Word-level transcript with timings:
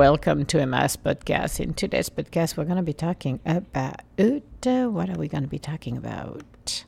welcome 0.00 0.46
to 0.46 0.58
Emma's 0.58 0.96
podcast. 0.96 1.60
In 1.60 1.74
today's 1.74 2.08
podcast, 2.08 2.56
we're 2.56 2.64
going 2.64 2.78
to 2.78 2.82
be 2.82 2.94
talking 2.94 3.38
about 3.44 4.00
uh, 4.18 4.88
what 4.88 5.10
are 5.10 5.18
we 5.18 5.28
going 5.28 5.42
to 5.42 5.48
be 5.56 5.58
talking 5.58 5.98
about? 5.98 6.84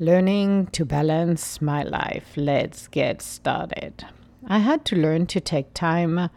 Learning 0.00 0.66
to 0.72 0.84
balance 0.84 1.62
my 1.62 1.84
life. 1.84 2.32
Let's 2.34 2.88
get 2.88 3.22
started. 3.22 4.04
I 4.48 4.58
had 4.58 4.84
to 4.86 4.96
learn 4.96 5.26
to 5.26 5.38
take 5.38 5.74
time 5.74 6.28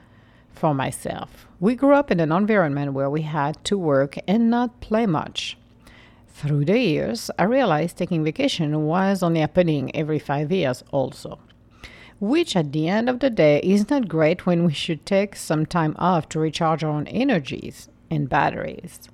for 0.53 0.75
myself. 0.75 1.47
We 1.59 1.73
grew 1.73 1.95
up 1.95 2.11
in 2.11 2.19
an 2.19 2.31
environment 2.31 2.93
where 2.93 3.09
we 3.09 3.23
had 3.23 3.65
to 3.65 3.75
work 3.75 4.19
and 4.27 4.51
not 4.51 4.81
play 4.81 5.07
much. 5.07 5.57
Through 6.27 6.65
the 6.65 6.77
years, 6.77 7.31
I 7.39 7.45
realized 7.45 7.97
taking 7.97 8.23
vacation 8.23 8.85
was 8.85 9.23
only 9.23 9.39
happening 9.39 9.95
every 9.95 10.19
five 10.19 10.51
years, 10.51 10.83
also 10.91 11.39
which 12.21 12.55
at 12.55 12.71
the 12.71 12.87
end 12.87 13.09
of 13.09 13.19
the 13.19 13.31
day 13.31 13.59
is 13.61 13.89
not 13.89 14.07
great 14.07 14.45
when 14.45 14.63
we 14.63 14.71
should 14.71 15.03
take 15.05 15.35
some 15.35 15.65
time 15.65 15.95
off 15.97 16.29
to 16.29 16.39
recharge 16.39 16.83
our 16.83 16.91
own 16.91 17.07
energies 17.07 17.89
and 18.11 18.29
batteries. 18.29 19.09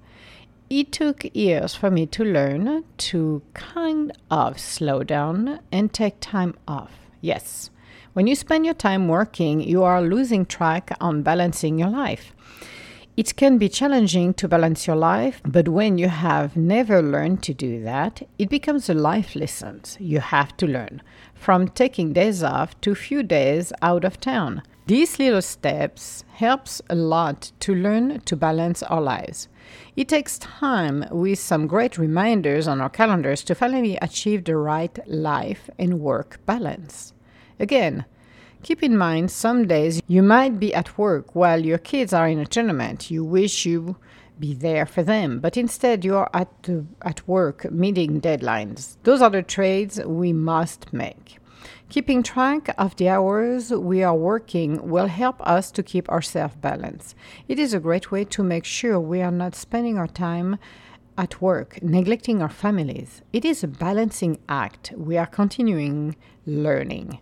It 0.70 0.92
took 0.92 1.24
years 1.34 1.74
for 1.74 1.90
me 1.90 2.06
to 2.08 2.26
learn 2.26 2.84
to 2.98 3.42
kind 3.54 4.12
of 4.30 4.60
slow 4.60 5.04
down 5.04 5.62
and 5.72 5.94
take 5.94 6.20
time 6.20 6.56
off. 6.68 6.92
Yes, 7.22 7.70
when 8.12 8.28
you 8.28 8.36
spend 8.36 8.66
your 8.66 8.74
time 8.74 9.08
working, 9.08 9.62
you 9.62 9.84
are 9.84 10.02
losing 10.02 10.46
track 10.46 10.92
on 11.00 11.22
balancing 11.22 11.80
your 11.80 11.90
life. 11.90 12.34
It 13.16 13.36
can 13.36 13.58
be 13.58 13.68
challenging 13.68 14.36
to 14.36 14.48
balance 14.48 14.86
your 14.86 14.96
life, 14.96 15.42
but 15.44 15.70
when 15.70 15.98
you 15.98 16.08
have 16.08 16.56
never 16.56 17.02
learned 17.02 17.42
to 17.44 17.54
do 17.54 17.82
that, 17.84 18.22
it 18.38 18.48
becomes 18.48 18.90
a 18.90 18.94
life 18.94 19.36
lesson 19.36 19.82
you 19.98 20.20
have 20.20 20.56
to 20.58 20.68
learn, 20.68 21.02
from 21.40 21.68
taking 21.68 22.14
days 22.14 22.44
off 22.44 22.80
to 22.82 22.96
few 22.96 23.24
days 23.24 23.72
out 23.82 24.04
of 24.04 24.20
town. 24.20 24.62
These 24.88 25.20
little 25.20 25.42
steps 25.42 26.24
helps 26.34 26.82
a 26.90 26.96
lot 26.96 27.52
to 27.60 27.76
learn 27.76 28.22
to 28.22 28.36
balance 28.36 28.82
our 28.84 29.02
lives. 29.02 29.48
It 29.96 30.08
takes 30.08 30.40
time 30.40 31.06
with 31.12 31.40
some 31.40 31.68
great 31.68 31.98
reminders 31.98 32.68
on 32.68 32.80
our 32.80 32.90
calendars 32.90 33.44
to 33.46 33.56
finally 33.56 33.98
achieve 34.02 34.46
the 34.46 34.56
right 34.56 34.98
life 35.08 35.70
and 35.78 36.00
work 36.00 36.40
balance. 36.46 37.14
Again, 37.60 38.06
Keep 38.64 38.84
in 38.84 38.98
mind, 38.98 39.32
some 39.32 39.68
days 39.68 40.02
you 40.08 40.24
might 40.24 40.60
be 40.60 40.74
at 40.74 40.98
work 40.98 41.36
while 41.36 41.64
your 41.64 41.78
kids 41.78 42.12
are 42.12 42.28
in 42.28 42.40
a 42.40 42.46
tournament. 42.46 43.12
You 43.12 43.24
wish 43.24 43.66
you 43.66 43.98
be 44.40 44.54
there 44.54 44.86
for 44.86 45.04
them, 45.04 45.40
but 45.40 45.58
instead 45.58 46.06
you're 46.06 46.30
at, 46.34 46.64
the, 46.64 46.86
at 47.04 47.28
work 47.28 47.72
meeting 47.72 48.22
deadlines. 48.22 48.98
Those 49.04 49.22
are 49.22 49.30
the 49.30 49.44
trades 49.44 50.00
we 50.06 50.34
must 50.34 50.94
make. 50.94 51.40
Keeping 51.90 52.22
track 52.22 52.74
of 52.78 52.96
the 52.98 53.10
hours 53.10 53.72
we 53.72 54.04
are 54.04 54.16
working 54.16 54.90
will 54.90 55.08
help 55.08 55.42
us 55.48 55.72
to 55.72 55.82
keep 55.82 56.10
ourselves 56.10 56.56
balanced. 56.56 57.16
It 57.48 57.60
is 57.60 57.74
a 57.74 57.80
great 57.80 58.12
way 58.12 58.26
to 58.26 58.44
make 58.44 58.66
sure 58.66 59.00
we 59.00 59.22
are 59.22 59.32
not 59.32 59.56
spending 59.56 59.98
our 59.98 60.08
time 60.08 60.58
at 61.18 61.42
work, 61.42 61.82
neglecting 61.82 62.42
our 62.42 62.50
families. 62.50 63.22
It 63.34 63.44
is 63.44 63.64
a 63.64 63.68
balancing 63.68 64.38
act. 64.48 64.94
We 64.96 65.18
are 65.18 65.26
continuing 65.26 66.16
learning. 66.46 67.20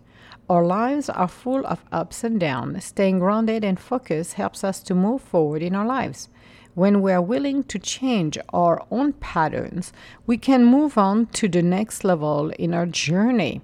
Our 0.48 0.64
lives 0.64 1.08
are 1.08 1.28
full 1.28 1.66
of 1.66 1.84
ups 1.90 2.22
and 2.22 2.38
downs. 2.38 2.84
Staying 2.84 3.20
grounded 3.20 3.64
and 3.64 3.80
focused 3.80 4.34
helps 4.34 4.62
us 4.62 4.82
to 4.84 4.94
move 4.94 5.22
forward 5.22 5.62
in 5.62 5.74
our 5.74 5.86
lives. 5.86 6.28
When 6.76 7.00
we 7.00 7.10
are 7.12 7.22
willing 7.22 7.64
to 7.72 7.78
change 7.78 8.36
our 8.52 8.84
own 8.90 9.14
patterns, 9.14 9.94
we 10.26 10.36
can 10.36 10.66
move 10.66 10.98
on 10.98 11.24
to 11.28 11.48
the 11.48 11.62
next 11.62 12.04
level 12.04 12.50
in 12.58 12.74
our 12.74 12.84
journey. 12.84 13.62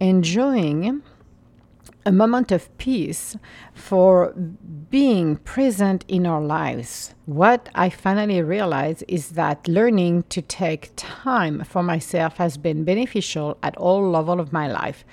Enjoying 0.00 1.02
a 2.06 2.12
moment 2.12 2.52
of 2.52 2.76
peace 2.78 3.36
for 3.72 4.34
being 4.90 5.36
present 5.36 6.04
in 6.08 6.26
our 6.26 6.42
lives. 6.42 7.14
What 7.26 7.70
I 7.74 7.88
finally 7.88 8.42
realized 8.42 9.02
is 9.08 9.30
that 9.30 9.66
learning 9.66 10.24
to 10.28 10.42
take 10.42 10.90
time 10.96 11.64
for 11.64 11.82
myself 11.82 12.36
has 12.36 12.58
been 12.58 12.84
beneficial 12.84 13.56
at 13.62 13.76
all 13.76 14.10
levels 14.10 14.40
of 14.40 14.52
my 14.52 14.70
life. 14.70 15.04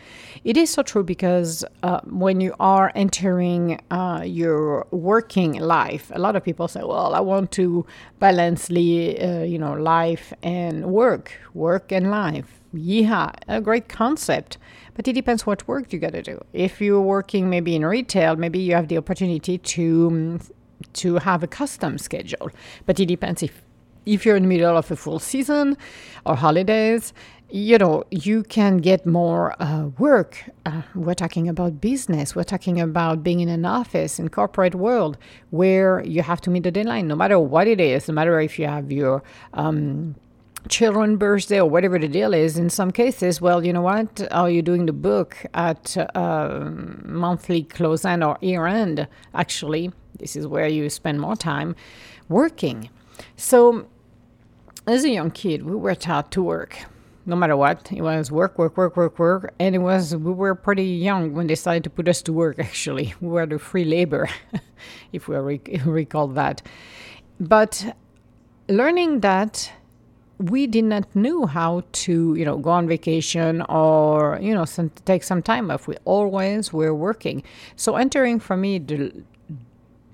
It 0.43 0.57
is 0.57 0.69
so 0.69 0.83
true 0.83 1.03
because 1.03 1.63
uh, 1.83 2.01
when 2.05 2.41
you 2.41 2.53
are 2.59 2.91
entering 2.95 3.79
uh, 3.89 4.23
your 4.25 4.85
working 4.91 5.53
life, 5.53 6.11
a 6.13 6.19
lot 6.19 6.35
of 6.35 6.43
people 6.43 6.67
say, 6.67 6.81
"Well, 6.83 7.15
I 7.15 7.21
want 7.21 7.51
to 7.53 7.85
balance, 8.19 8.69
li- 8.69 9.17
uh, 9.17 9.43
you 9.43 9.57
know, 9.57 9.73
life 9.73 10.33
and 10.43 10.87
work, 10.87 11.31
work 11.53 11.91
and 11.91 12.11
life." 12.11 12.59
Yeah, 12.73 13.31
a 13.47 13.61
great 13.61 13.87
concept. 13.89 14.57
But 15.01 15.07
it 15.07 15.13
depends 15.13 15.47
what 15.47 15.67
work 15.67 15.91
you 15.91 15.97
got 15.97 16.11
to 16.11 16.21
do. 16.21 16.39
If 16.53 16.79
you're 16.79 17.01
working 17.01 17.49
maybe 17.49 17.75
in 17.75 17.83
retail, 17.83 18.35
maybe 18.35 18.59
you 18.59 18.75
have 18.75 18.87
the 18.87 18.99
opportunity 18.99 19.57
to 19.57 20.07
um, 20.11 20.39
to 20.93 21.15
have 21.15 21.41
a 21.41 21.47
custom 21.47 21.97
schedule. 21.97 22.51
But 22.85 22.99
it 22.99 23.07
depends 23.07 23.41
if 23.41 23.63
if 24.05 24.27
you're 24.27 24.35
in 24.35 24.43
the 24.43 24.49
middle 24.49 24.77
of 24.77 24.91
a 24.91 24.95
full 24.95 25.17
season 25.17 25.75
or 26.23 26.35
holidays, 26.35 27.13
you 27.49 27.79
know, 27.79 28.03
you 28.11 28.43
can 28.43 28.77
get 28.77 29.07
more 29.07 29.55
uh, 29.59 29.87
work. 29.97 30.37
Uh, 30.67 30.83
we're 30.93 31.15
talking 31.15 31.49
about 31.49 31.81
business. 31.81 32.35
We're 32.35 32.43
talking 32.43 32.79
about 32.79 33.23
being 33.23 33.39
in 33.39 33.49
an 33.49 33.65
office 33.65 34.19
in 34.19 34.29
corporate 34.29 34.75
world 34.75 35.17
where 35.49 36.03
you 36.05 36.21
have 36.21 36.41
to 36.41 36.51
meet 36.51 36.61
the 36.61 36.71
deadline, 36.71 37.07
no 37.07 37.15
matter 37.15 37.39
what 37.39 37.67
it 37.67 37.81
is, 37.81 38.07
no 38.07 38.13
matter 38.13 38.39
if 38.39 38.59
you 38.59 38.67
have 38.67 38.91
your 38.91 39.23
um, 39.55 40.13
children 40.69 41.17
birthday 41.17 41.59
or 41.59 41.69
whatever 41.69 41.97
the 41.97 42.07
deal 42.07 42.33
is 42.33 42.57
in 42.57 42.69
some 42.69 42.91
cases 42.91 43.41
well 43.41 43.65
you 43.65 43.73
know 43.73 43.81
what? 43.81 44.27
Are 44.31 44.49
you 44.49 44.61
doing 44.61 44.85
the 44.85 44.93
book 44.93 45.37
at 45.53 45.97
uh, 46.15 46.69
monthly 47.03 47.63
close 47.63 48.05
end 48.05 48.23
or 48.23 48.37
year 48.41 48.67
end 48.67 49.07
actually 49.33 49.91
this 50.19 50.35
is 50.35 50.45
where 50.45 50.67
you 50.67 50.89
spend 50.89 51.19
more 51.19 51.35
time 51.35 51.75
working. 52.29 52.89
So 53.35 53.87
as 54.87 55.03
a 55.03 55.09
young 55.09 55.31
kid 55.31 55.65
we 55.65 55.75
were 55.75 55.95
taught 55.95 56.31
to 56.31 56.43
work 56.43 56.85
no 57.25 57.35
matter 57.35 57.55
what. 57.55 57.91
It 57.91 58.01
was 58.01 58.31
work 58.31 58.57
work 58.57 58.77
work 58.77 58.97
work 58.97 59.19
work 59.19 59.53
and 59.59 59.75
it 59.75 59.79
was 59.79 60.15
we 60.15 60.31
were 60.31 60.55
pretty 60.55 60.85
young 60.85 61.33
when 61.33 61.47
they 61.47 61.55
started 61.55 61.83
to 61.85 61.89
put 61.89 62.07
us 62.07 62.21
to 62.23 62.33
work 62.33 62.59
actually. 62.69 63.13
We 63.21 63.29
were 63.29 63.45
the 63.45 63.59
free 63.59 63.85
labor 63.85 64.29
if 65.13 65.27
we 65.27 65.35
rec- 65.35 65.69
recall 65.85 66.27
that. 66.29 66.61
But 67.39 67.95
learning 68.67 69.21
that 69.21 69.71
we 70.41 70.67
did 70.67 70.85
not 70.85 71.15
know 71.15 71.45
how 71.45 71.83
to, 71.91 72.35
you 72.35 72.45
know, 72.45 72.57
go 72.57 72.71
on 72.71 72.87
vacation 72.87 73.61
or, 73.63 74.39
you 74.41 74.53
know, 74.53 74.65
some, 74.65 74.89
take 75.05 75.23
some 75.23 75.41
time 75.41 75.69
off. 75.71 75.87
We 75.87 75.95
always 76.05 76.73
were 76.73 76.93
working. 76.93 77.43
So 77.75 77.95
entering 77.95 78.39
for 78.39 78.57
me 78.57 78.79
the, 78.79 79.23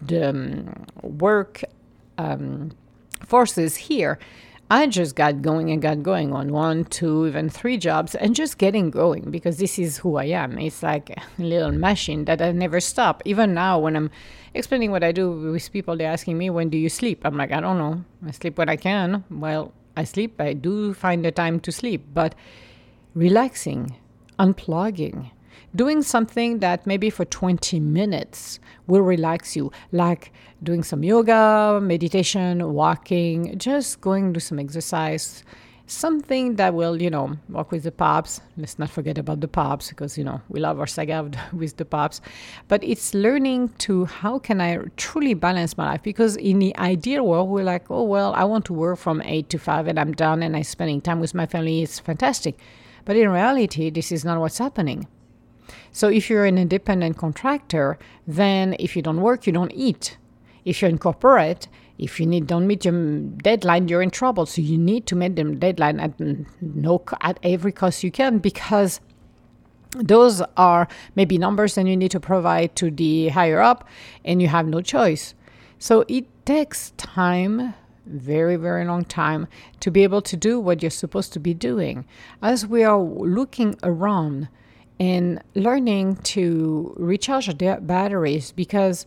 the 0.02 0.30
um, 0.30 0.86
work 1.02 1.64
um, 2.18 2.72
forces 3.26 3.76
here, 3.76 4.20
I 4.70 4.88
just 4.88 5.16
got 5.16 5.42
going 5.42 5.72
and 5.72 5.82
got 5.82 6.04
going 6.04 6.34
on 6.34 6.52
one, 6.52 6.84
two, 6.86 7.26
even 7.26 7.50
three 7.50 7.78
jobs 7.78 8.16
and 8.16 8.36
just 8.36 8.58
getting 8.58 8.90
going 8.92 9.32
because 9.32 9.58
this 9.58 9.80
is 9.80 9.98
who 9.98 10.18
I 10.18 10.26
am. 10.26 10.58
It's 10.60 10.84
like 10.84 11.10
a 11.10 11.24
little 11.38 11.72
machine 11.72 12.26
that 12.26 12.42
I 12.42 12.52
never 12.52 12.82
stop. 12.82 13.22
Even 13.24 13.54
now, 13.54 13.80
when 13.80 13.96
I'm 13.96 14.12
explaining 14.54 14.92
what 14.92 15.06
I 15.06 15.14
do 15.14 15.32
with 15.32 15.72
people, 15.72 15.96
they're 15.96 16.12
asking 16.12 16.38
me, 16.38 16.50
When 16.50 16.70
do 16.70 16.78
you 16.78 16.90
sleep? 16.90 17.22
I'm 17.24 17.38
like, 17.38 17.54
I 17.54 17.62
don't 17.62 17.78
know. 17.78 18.04
I 18.28 18.32
sleep 18.32 18.58
when 18.58 18.68
I 18.68 18.76
can. 18.76 19.24
Well, 19.32 19.72
I 19.98 20.04
sleep, 20.04 20.40
I 20.40 20.54
do 20.54 20.94
find 20.94 21.26
the 21.26 21.32
time 21.32 21.60
to 21.62 21.72
sleep, 21.72 22.06
but 22.14 22.36
relaxing, 23.16 23.96
unplugging, 24.38 25.32
doing 25.76 26.04
something 26.04 26.60
that 26.60 26.86
maybe 26.86 27.10
for 27.10 27.26
20 27.26 27.80
minutes 27.80 28.60
will 28.86 29.02
relax 29.02 29.56
you, 29.56 29.72
like 29.92 30.32
doing 30.62 30.84
some 30.84 31.04
yoga, 31.04 31.80
meditation, 31.82 32.74
walking, 32.74 33.58
just 33.58 34.00
going 34.00 34.36
to 34.36 34.40
some 34.40 34.60
exercise, 34.60 35.44
something 35.88 36.58
that 36.58 36.74
will, 36.74 37.02
you 37.02 37.10
know, 37.10 37.38
work 37.50 37.72
with 37.72 37.84
the 37.84 37.92
pops. 37.92 38.42
Let's 38.58 38.78
not 38.78 38.90
forget 38.90 39.18
about 39.18 39.40
the 39.40 39.48
pops 39.48 39.90
because, 39.90 40.18
you 40.18 40.24
know, 40.24 40.42
we 40.50 40.60
love 40.60 40.80
our 40.80 40.86
saga 40.86 41.32
with 41.54 41.78
the 41.78 41.86
pops. 41.86 42.22
But 42.68 42.84
it's 42.84 43.14
learning 43.14 43.70
to 43.80 44.06
how 44.06 44.38
can 44.38 44.62
I 44.62 44.78
truly 44.98 45.34
balance 45.34 45.78
my 45.78 45.86
life? 45.92 46.04
Because 46.04 46.36
in 46.36 46.60
the 46.60 46.78
ideal 46.78 47.26
world, 47.26 47.50
we're 47.50 47.64
like, 47.64 47.90
oh, 47.90 48.04
well, 48.04 48.34
I 48.34 48.44
want 48.44 48.66
to 48.66 48.74
work 48.74 49.00
from 49.00 49.22
eight 49.24 49.50
to 49.50 49.58
five 49.58 49.88
and 49.88 50.00
I'm 50.00 50.12
done 50.12 50.44
and 50.44 50.56
I'm 50.56 50.64
spending 50.64 51.02
time 51.02 51.22
with 51.22 51.34
my 51.34 51.46
family. 51.46 51.82
It's 51.82 52.00
fantastic. 52.00 52.60
But 53.06 53.16
in 53.16 53.30
reality, 53.30 53.90
this 53.90 54.12
is 54.12 54.26
not 54.26 54.40
what's 54.40 54.58
happening. 54.58 55.08
So 55.92 56.10
if 56.10 56.30
you're 56.30 56.46
an 56.46 56.58
independent 56.58 57.18
contractor, 57.18 57.98
then 58.28 58.76
if 58.78 58.96
you 58.96 59.02
don't 59.02 59.22
work, 59.22 59.48
you 59.48 59.54
don't 59.54 59.72
eat. 59.74 60.18
If 60.66 60.82
you're 60.82 60.90
in 60.90 60.98
corporate, 60.98 61.70
if 61.98 62.20
you 62.20 62.26
need 62.26 62.48
don't 62.48 62.68
meet 62.68 62.86
your 62.86 63.20
deadline, 63.42 63.88
you're 63.88 64.02
in 64.02 64.12
trouble. 64.12 64.46
So 64.46 64.62
you 64.62 64.78
need 64.78 65.08
to 65.08 65.16
meet 65.16 65.36
the 65.36 65.44
deadline 65.44 66.00
at 66.00 66.14
no 66.62 67.04
at 67.22 67.40
every 67.44 67.72
cost 67.72 68.04
you 68.04 68.12
can 68.12 68.40
because 68.40 69.00
those 69.96 70.42
are 70.58 70.88
maybe 71.16 71.38
numbers 71.38 71.76
that 71.76 71.88
you 71.88 71.98
need 71.98 72.12
to 72.12 72.20
provide 72.20 72.76
to 72.76 72.92
the 72.92 73.30
higher 73.30 73.62
up 73.62 73.88
and 74.24 74.42
you 74.42 74.48
have 74.48 74.68
no 74.68 74.82
choice. 74.82 75.34
So 75.80 76.06
it 76.08 76.26
takes 76.46 76.92
time 76.98 77.74
very, 78.06 78.56
very 78.56 78.86
long 78.86 79.04
time 79.06 79.48
to 79.80 79.92
be 79.92 80.04
able 80.04 80.22
to 80.22 80.38
do 80.38 80.60
what 80.60 80.82
you're 80.82 80.92
supposed 80.92 81.34
to 81.34 81.40
be 81.40 81.54
doing. 81.54 82.06
As 82.42 82.66
we 82.66 82.84
are 82.84 83.00
looking 83.00 83.76
around 83.84 84.48
and 85.00 85.42
learning 85.56 86.16
to 86.18 86.94
recharge 86.98 87.58
batteries 87.58 88.52
because 88.52 89.06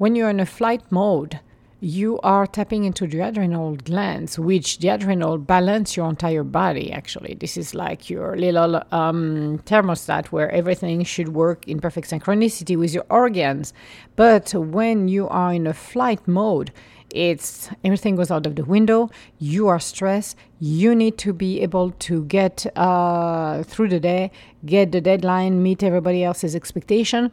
When 0.00 0.16
you're 0.16 0.30
in 0.30 0.40
a 0.40 0.46
flight 0.46 0.80
mode, 0.90 1.40
you 1.80 2.20
are 2.20 2.46
tapping 2.46 2.84
into 2.84 3.06
the 3.06 3.20
adrenal 3.20 3.74
glands, 3.76 4.38
which 4.38 4.78
the 4.80 4.88
adrenal 4.88 5.38
balance 5.38 5.96
your 5.96 6.10
entire 6.10 6.44
body. 6.44 6.92
Actually, 6.92 7.34
this 7.34 7.56
is 7.56 7.74
like 7.74 8.10
your 8.10 8.36
little 8.36 8.82
um, 8.92 9.58
thermostat 9.64 10.26
where 10.26 10.50
everything 10.50 11.02
should 11.04 11.30
work 11.30 11.66
in 11.66 11.80
perfect 11.80 12.10
synchronicity 12.10 12.78
with 12.78 12.92
your 12.92 13.06
organs. 13.08 13.72
But 14.14 14.52
when 14.54 15.08
you 15.08 15.26
are 15.28 15.54
in 15.54 15.66
a 15.66 15.72
flight 15.72 16.28
mode, 16.28 16.70
it's 17.14 17.70
everything 17.82 18.14
goes 18.14 18.30
out 18.30 18.46
of 18.46 18.56
the 18.56 18.64
window. 18.64 19.10
You 19.38 19.68
are 19.68 19.80
stressed. 19.80 20.36
You 20.58 20.94
need 20.94 21.16
to 21.18 21.32
be 21.32 21.62
able 21.62 21.92
to 21.92 22.24
get 22.26 22.66
uh, 22.76 23.62
through 23.62 23.88
the 23.88 24.00
day, 24.00 24.32
get 24.66 24.92
the 24.92 25.00
deadline, 25.00 25.62
meet 25.62 25.82
everybody 25.82 26.22
else's 26.22 26.54
expectation, 26.54 27.32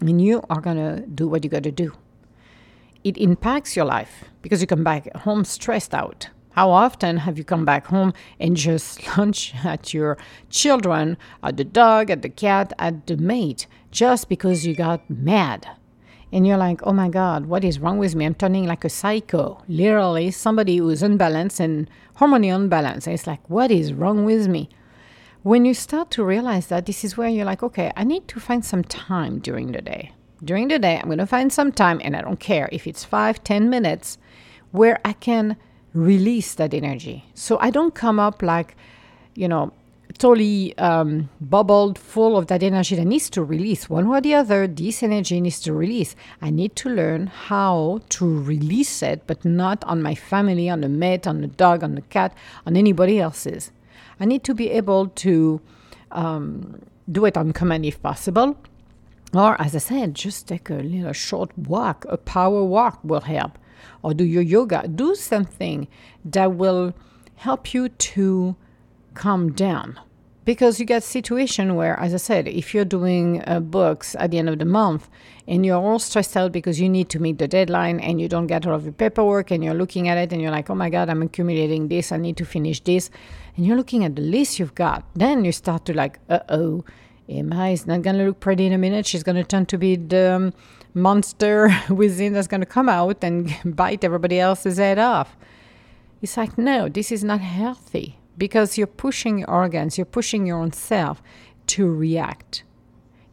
and 0.00 0.22
you 0.22 0.42
are 0.48 0.62
gonna 0.62 1.02
do 1.02 1.28
what 1.28 1.44
you 1.44 1.50
got 1.50 1.62
to 1.64 1.70
do 1.70 1.92
it 3.06 3.16
impacts 3.18 3.76
your 3.76 3.84
life 3.84 4.24
because 4.42 4.60
you 4.60 4.66
come 4.66 4.82
back 4.82 5.14
home 5.18 5.44
stressed 5.44 5.94
out. 5.94 6.28
How 6.50 6.70
often 6.70 7.18
have 7.18 7.38
you 7.38 7.44
come 7.44 7.64
back 7.64 7.86
home 7.86 8.12
and 8.40 8.56
just 8.56 9.06
lunch 9.16 9.54
at 9.64 9.94
your 9.94 10.18
children, 10.50 11.16
at 11.40 11.56
the 11.56 11.62
dog, 11.62 12.10
at 12.10 12.22
the 12.22 12.28
cat, 12.28 12.72
at 12.80 13.06
the 13.06 13.16
mate, 13.16 13.68
just 13.92 14.28
because 14.28 14.66
you 14.66 14.74
got 14.74 15.08
mad? 15.08 15.68
And 16.32 16.48
you're 16.48 16.56
like, 16.56 16.80
oh 16.82 16.92
my 16.92 17.08
God, 17.08 17.46
what 17.46 17.62
is 17.62 17.78
wrong 17.78 17.98
with 17.98 18.16
me? 18.16 18.24
I'm 18.24 18.34
turning 18.34 18.66
like 18.66 18.84
a 18.84 18.88
psycho. 18.88 19.62
Literally, 19.68 20.32
somebody 20.32 20.78
who's 20.78 21.04
unbalanced 21.04 21.60
and 21.60 21.88
hormonally 22.16 22.52
unbalanced. 22.52 23.06
And 23.06 23.14
it's 23.14 23.28
like, 23.28 23.48
what 23.48 23.70
is 23.70 23.92
wrong 23.92 24.24
with 24.24 24.48
me? 24.48 24.68
When 25.44 25.64
you 25.64 25.74
start 25.74 26.10
to 26.12 26.24
realize 26.24 26.66
that, 26.66 26.86
this 26.86 27.04
is 27.04 27.16
where 27.16 27.28
you're 27.28 27.44
like, 27.44 27.62
okay, 27.62 27.92
I 27.94 28.02
need 28.02 28.26
to 28.26 28.40
find 28.40 28.64
some 28.64 28.82
time 28.82 29.38
during 29.38 29.70
the 29.70 29.80
day 29.80 30.10
during 30.44 30.68
the 30.68 30.78
day, 30.78 30.98
I'm 30.98 31.06
going 31.06 31.18
to 31.18 31.26
find 31.26 31.52
some 31.52 31.72
time, 31.72 32.00
and 32.04 32.16
I 32.16 32.22
don't 32.22 32.40
care 32.40 32.68
if 32.72 32.86
it's 32.86 33.04
five, 33.04 33.42
ten 33.42 33.70
minutes, 33.70 34.18
where 34.70 35.00
I 35.04 35.12
can 35.12 35.56
release 35.94 36.54
that 36.54 36.74
energy. 36.74 37.24
So 37.34 37.58
I 37.60 37.70
don't 37.70 37.94
come 37.94 38.20
up 38.20 38.42
like, 38.42 38.76
you 39.34 39.48
know, 39.48 39.72
totally 40.18 40.76
um, 40.78 41.28
bubbled 41.40 41.98
full 41.98 42.36
of 42.36 42.46
that 42.46 42.62
energy 42.62 42.96
that 42.96 43.04
needs 43.04 43.28
to 43.30 43.42
release. 43.42 43.90
One 43.90 44.08
way 44.08 44.18
or 44.18 44.20
the 44.20 44.34
other, 44.34 44.66
this 44.66 45.02
energy 45.02 45.40
needs 45.40 45.60
to 45.60 45.72
release. 45.72 46.16
I 46.40 46.50
need 46.50 46.76
to 46.76 46.88
learn 46.88 47.26
how 47.26 48.00
to 48.10 48.42
release 48.42 49.02
it, 49.02 49.22
but 49.26 49.44
not 49.44 49.84
on 49.84 50.02
my 50.02 50.14
family, 50.14 50.68
on 50.68 50.80
the 50.80 50.88
mate, 50.88 51.26
on 51.26 51.40
the 51.40 51.48
dog, 51.48 51.82
on 51.82 51.94
the 51.94 52.02
cat, 52.02 52.34
on 52.66 52.76
anybody 52.76 53.18
else's. 53.18 53.72
I 54.18 54.24
need 54.24 54.44
to 54.44 54.54
be 54.54 54.70
able 54.70 55.08
to 55.08 55.60
um, 56.12 56.80
do 57.10 57.24
it 57.24 57.36
on 57.36 57.52
command 57.52 57.84
if 57.84 58.02
possible 58.02 58.56
or, 59.38 59.60
as 59.60 59.74
I 59.74 59.78
said, 59.78 60.14
just 60.14 60.48
take 60.48 60.70
a 60.70 60.74
little 60.74 61.12
short 61.12 61.56
walk, 61.56 62.04
a 62.08 62.16
power 62.16 62.64
walk 62.64 63.00
will 63.02 63.20
help. 63.20 63.58
Or 64.02 64.14
do 64.14 64.24
your 64.24 64.42
yoga. 64.42 64.88
Do 64.88 65.14
something 65.14 65.88
that 66.24 66.54
will 66.54 66.94
help 67.36 67.74
you 67.74 67.88
to 67.88 68.56
calm 69.14 69.52
down. 69.52 69.98
Because 70.44 70.78
you 70.78 70.86
get 70.86 71.02
situation 71.02 71.74
where, 71.74 71.98
as 71.98 72.14
I 72.14 72.18
said, 72.18 72.46
if 72.46 72.72
you're 72.72 72.84
doing 72.84 73.42
uh, 73.48 73.58
books 73.58 74.14
at 74.20 74.30
the 74.30 74.38
end 74.38 74.48
of 74.48 74.60
the 74.60 74.64
month 74.64 75.08
and 75.48 75.66
you're 75.66 75.76
all 75.76 75.98
stressed 75.98 76.36
out 76.36 76.52
because 76.52 76.80
you 76.80 76.88
need 76.88 77.08
to 77.10 77.18
meet 77.18 77.38
the 77.38 77.48
deadline 77.48 77.98
and 77.98 78.20
you 78.20 78.28
don't 78.28 78.46
get 78.46 78.64
all 78.64 78.74
of 78.74 78.84
your 78.84 78.92
paperwork 78.92 79.50
and 79.50 79.64
you're 79.64 79.74
looking 79.74 80.08
at 80.08 80.18
it 80.18 80.32
and 80.32 80.40
you're 80.40 80.52
like, 80.52 80.70
oh 80.70 80.76
my 80.76 80.88
God, 80.88 81.10
I'm 81.10 81.22
accumulating 81.22 81.88
this, 81.88 82.12
I 82.12 82.16
need 82.18 82.36
to 82.36 82.44
finish 82.44 82.78
this. 82.78 83.10
And 83.56 83.66
you're 83.66 83.76
looking 83.76 84.04
at 84.04 84.14
the 84.14 84.22
list 84.22 84.60
you've 84.60 84.76
got. 84.76 85.04
Then 85.14 85.44
you 85.44 85.50
start 85.50 85.84
to 85.86 85.94
like, 85.94 86.20
uh 86.28 86.38
oh, 86.48 86.84
Emma 87.28 87.68
is 87.68 87.86
not 87.86 88.02
going 88.02 88.16
to 88.16 88.24
look 88.24 88.40
pretty 88.40 88.66
in 88.66 88.72
a 88.72 88.78
minute. 88.78 89.06
She's 89.06 89.22
going 89.22 89.36
to 89.36 89.44
turn 89.44 89.66
to 89.66 89.78
be 89.78 89.96
the 89.96 90.32
um, 90.32 90.54
monster 90.94 91.70
within 91.90 92.32
that's 92.32 92.46
going 92.46 92.60
to 92.60 92.66
come 92.66 92.88
out 92.88 93.22
and 93.22 93.54
bite 93.76 94.04
everybody 94.04 94.38
else's 94.38 94.78
head 94.78 94.98
off. 94.98 95.36
It's 96.22 96.36
like, 96.36 96.56
no, 96.56 96.88
this 96.88 97.12
is 97.12 97.22
not 97.22 97.40
healthy 97.40 98.18
because 98.38 98.78
you're 98.78 98.86
pushing 98.86 99.38
your 99.38 99.50
organs, 99.50 99.98
you're 99.98 100.04
pushing 100.04 100.46
your 100.46 100.58
own 100.58 100.72
self 100.72 101.22
to 101.68 101.90
react. 101.90 102.62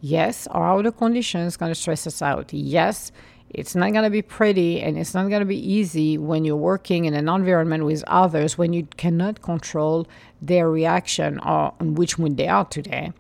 Yes, 0.01 0.48
our 0.48 0.68
outer 0.68 0.92
conditions 0.92 1.56
going 1.56 1.72
to 1.72 1.80
stress 1.80 2.06
us 2.06 2.22
out. 2.22 2.51
Yes, 2.51 3.12
it's 3.54 3.76
not 3.76 3.92
going 3.92 4.04
to 4.04 4.10
be 4.10 4.24
pretty 4.24 4.82
and 4.82 4.98
it's 4.98 5.14
not 5.14 5.30
going 5.30 5.40
to 5.40 5.46
be 5.46 5.72
easy 5.72 6.18
when 6.18 6.44
you're 6.44 6.56
working 6.56 7.06
in 7.06 7.14
an 7.14 7.30
environment 7.30 7.86
with 7.86 8.04
others 8.08 8.58
when 8.58 8.74
you 8.74 8.88
cannot 8.98 9.42
control 9.42 10.08
their 10.42 10.70
reaction 10.70 11.40
or 11.40 11.74
on 11.80 11.94
which 11.94 12.18
mood 12.18 12.36
they 12.38 12.48
are 12.48 12.66
today. 12.66 13.14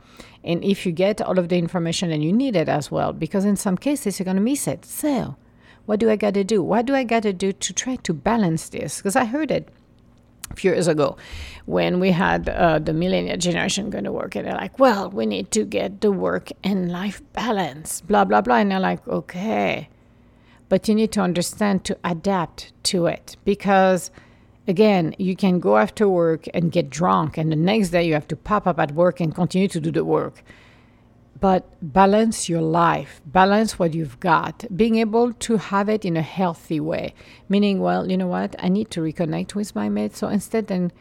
And 0.43 0.63
if 0.63 0.85
you 0.85 0.91
get 0.91 1.21
all 1.21 1.37
of 1.37 1.49
the 1.49 1.57
information 1.57 2.11
and 2.11 2.23
you 2.23 2.33
need 2.33 2.55
it 2.55 2.67
as 2.67 2.91
well, 2.91 3.13
because 3.13 3.45
in 3.45 3.55
some 3.55 3.77
cases 3.77 4.19
you're 4.19 4.25
going 4.25 4.37
to 4.37 4.41
miss 4.41 4.67
it. 4.67 4.85
So, 4.85 5.35
what 5.85 5.99
do 5.99 6.09
I 6.09 6.15
got 6.15 6.33
to 6.33 6.43
do? 6.43 6.63
What 6.63 6.85
do 6.85 6.95
I 6.95 7.03
got 7.03 7.23
to 7.23 7.33
do 7.33 7.53
to 7.53 7.73
try 7.73 7.97
to 7.97 8.13
balance 8.13 8.69
this? 8.69 8.97
Because 8.97 9.15
I 9.15 9.25
heard 9.25 9.51
it 9.51 9.69
a 10.51 10.55
few 10.55 10.71
years 10.71 10.87
ago 10.87 11.17
when 11.65 11.99
we 11.99 12.11
had 12.11 12.49
uh, 12.49 12.79
the 12.79 12.93
millennial 12.93 13.37
generation 13.37 13.89
going 13.89 14.03
to 14.03 14.11
work 14.11 14.35
and 14.35 14.45
they're 14.45 14.53
like 14.55 14.77
well 14.77 15.09
we 15.09 15.25
need 15.25 15.49
to 15.51 15.63
get 15.63 16.01
the 16.01 16.11
work 16.11 16.49
and 16.63 16.91
life 16.91 17.21
balance 17.33 18.01
blah 18.01 18.23
blah 18.23 18.41
blah 18.41 18.57
and 18.57 18.69
they're 18.69 18.79
like 18.79 19.05
okay 19.07 19.89
but 20.69 20.87
you 20.87 20.95
need 20.95 21.11
to 21.11 21.21
understand 21.21 21.83
to 21.85 21.97
adapt 22.03 22.71
to 22.83 23.05
it 23.05 23.37
because 23.45 24.11
again 24.67 25.15
you 25.17 25.35
can 25.35 25.59
go 25.59 25.77
after 25.77 26.07
work 26.07 26.47
and 26.53 26.71
get 26.71 26.89
drunk 26.89 27.37
and 27.37 27.51
the 27.51 27.55
next 27.55 27.89
day 27.89 28.03
you 28.03 28.13
have 28.13 28.27
to 28.27 28.35
pop 28.35 28.65
up 28.65 28.79
at 28.79 28.93
work 28.93 29.19
and 29.19 29.35
continue 29.35 29.67
to 29.67 29.79
do 29.79 29.91
the 29.91 30.05
work. 30.05 30.43
But 31.39 31.65
balance 31.81 32.47
your 32.47 32.61
life 32.61 33.21
balance 33.25 33.77
what 33.77 33.93
you've 33.93 34.19
got. 34.21 34.65
Being 34.73 34.95
able 34.95 35.33
to 35.33 35.57
have 35.57 35.89
it 35.89 36.05
in 36.05 36.15
a 36.15 36.21
healthy 36.21 36.79
way 36.79 37.13
meaning 37.49 37.79
well 37.79 38.09
you 38.09 38.17
know 38.17 38.27
what? 38.27 38.55
I 38.59 38.69
need 38.69 38.89
to 38.91 39.01
reconnect 39.01 39.55
with 39.55 39.75
my 39.75 39.89
mate 39.89 40.15
so 40.15 40.27
instead 40.27 40.67
then 40.67 40.91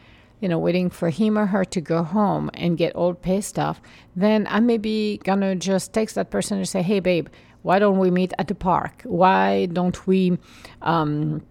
you 0.43 0.49
know 0.49 0.59
waiting 0.59 0.89
for 0.89 1.09
him 1.09 1.37
or 1.37 1.45
her 1.45 1.63
to 1.63 1.79
go 1.79 2.03
home 2.03 2.51
and 2.53 2.77
get 2.77 2.93
all 2.95 3.13
pissed 3.13 3.57
off 3.57 3.81
then 4.13 4.45
i 4.49 4.59
may 4.59 4.77
be 4.77 5.17
gonna 5.23 5.55
just 5.55 5.93
text 5.93 6.15
that 6.15 6.29
person 6.29 6.57
and 6.57 6.67
say 6.67 6.81
hey 6.81 6.99
babe 6.99 7.29
why 7.63 7.79
don't 7.79 7.97
we 7.97 8.11
meet 8.11 8.33
at 8.37 8.47
the 8.47 8.55
park? 8.55 9.01
Why 9.05 9.65
don't 9.65 10.05
we 10.05 10.37
um, 10.81 11.41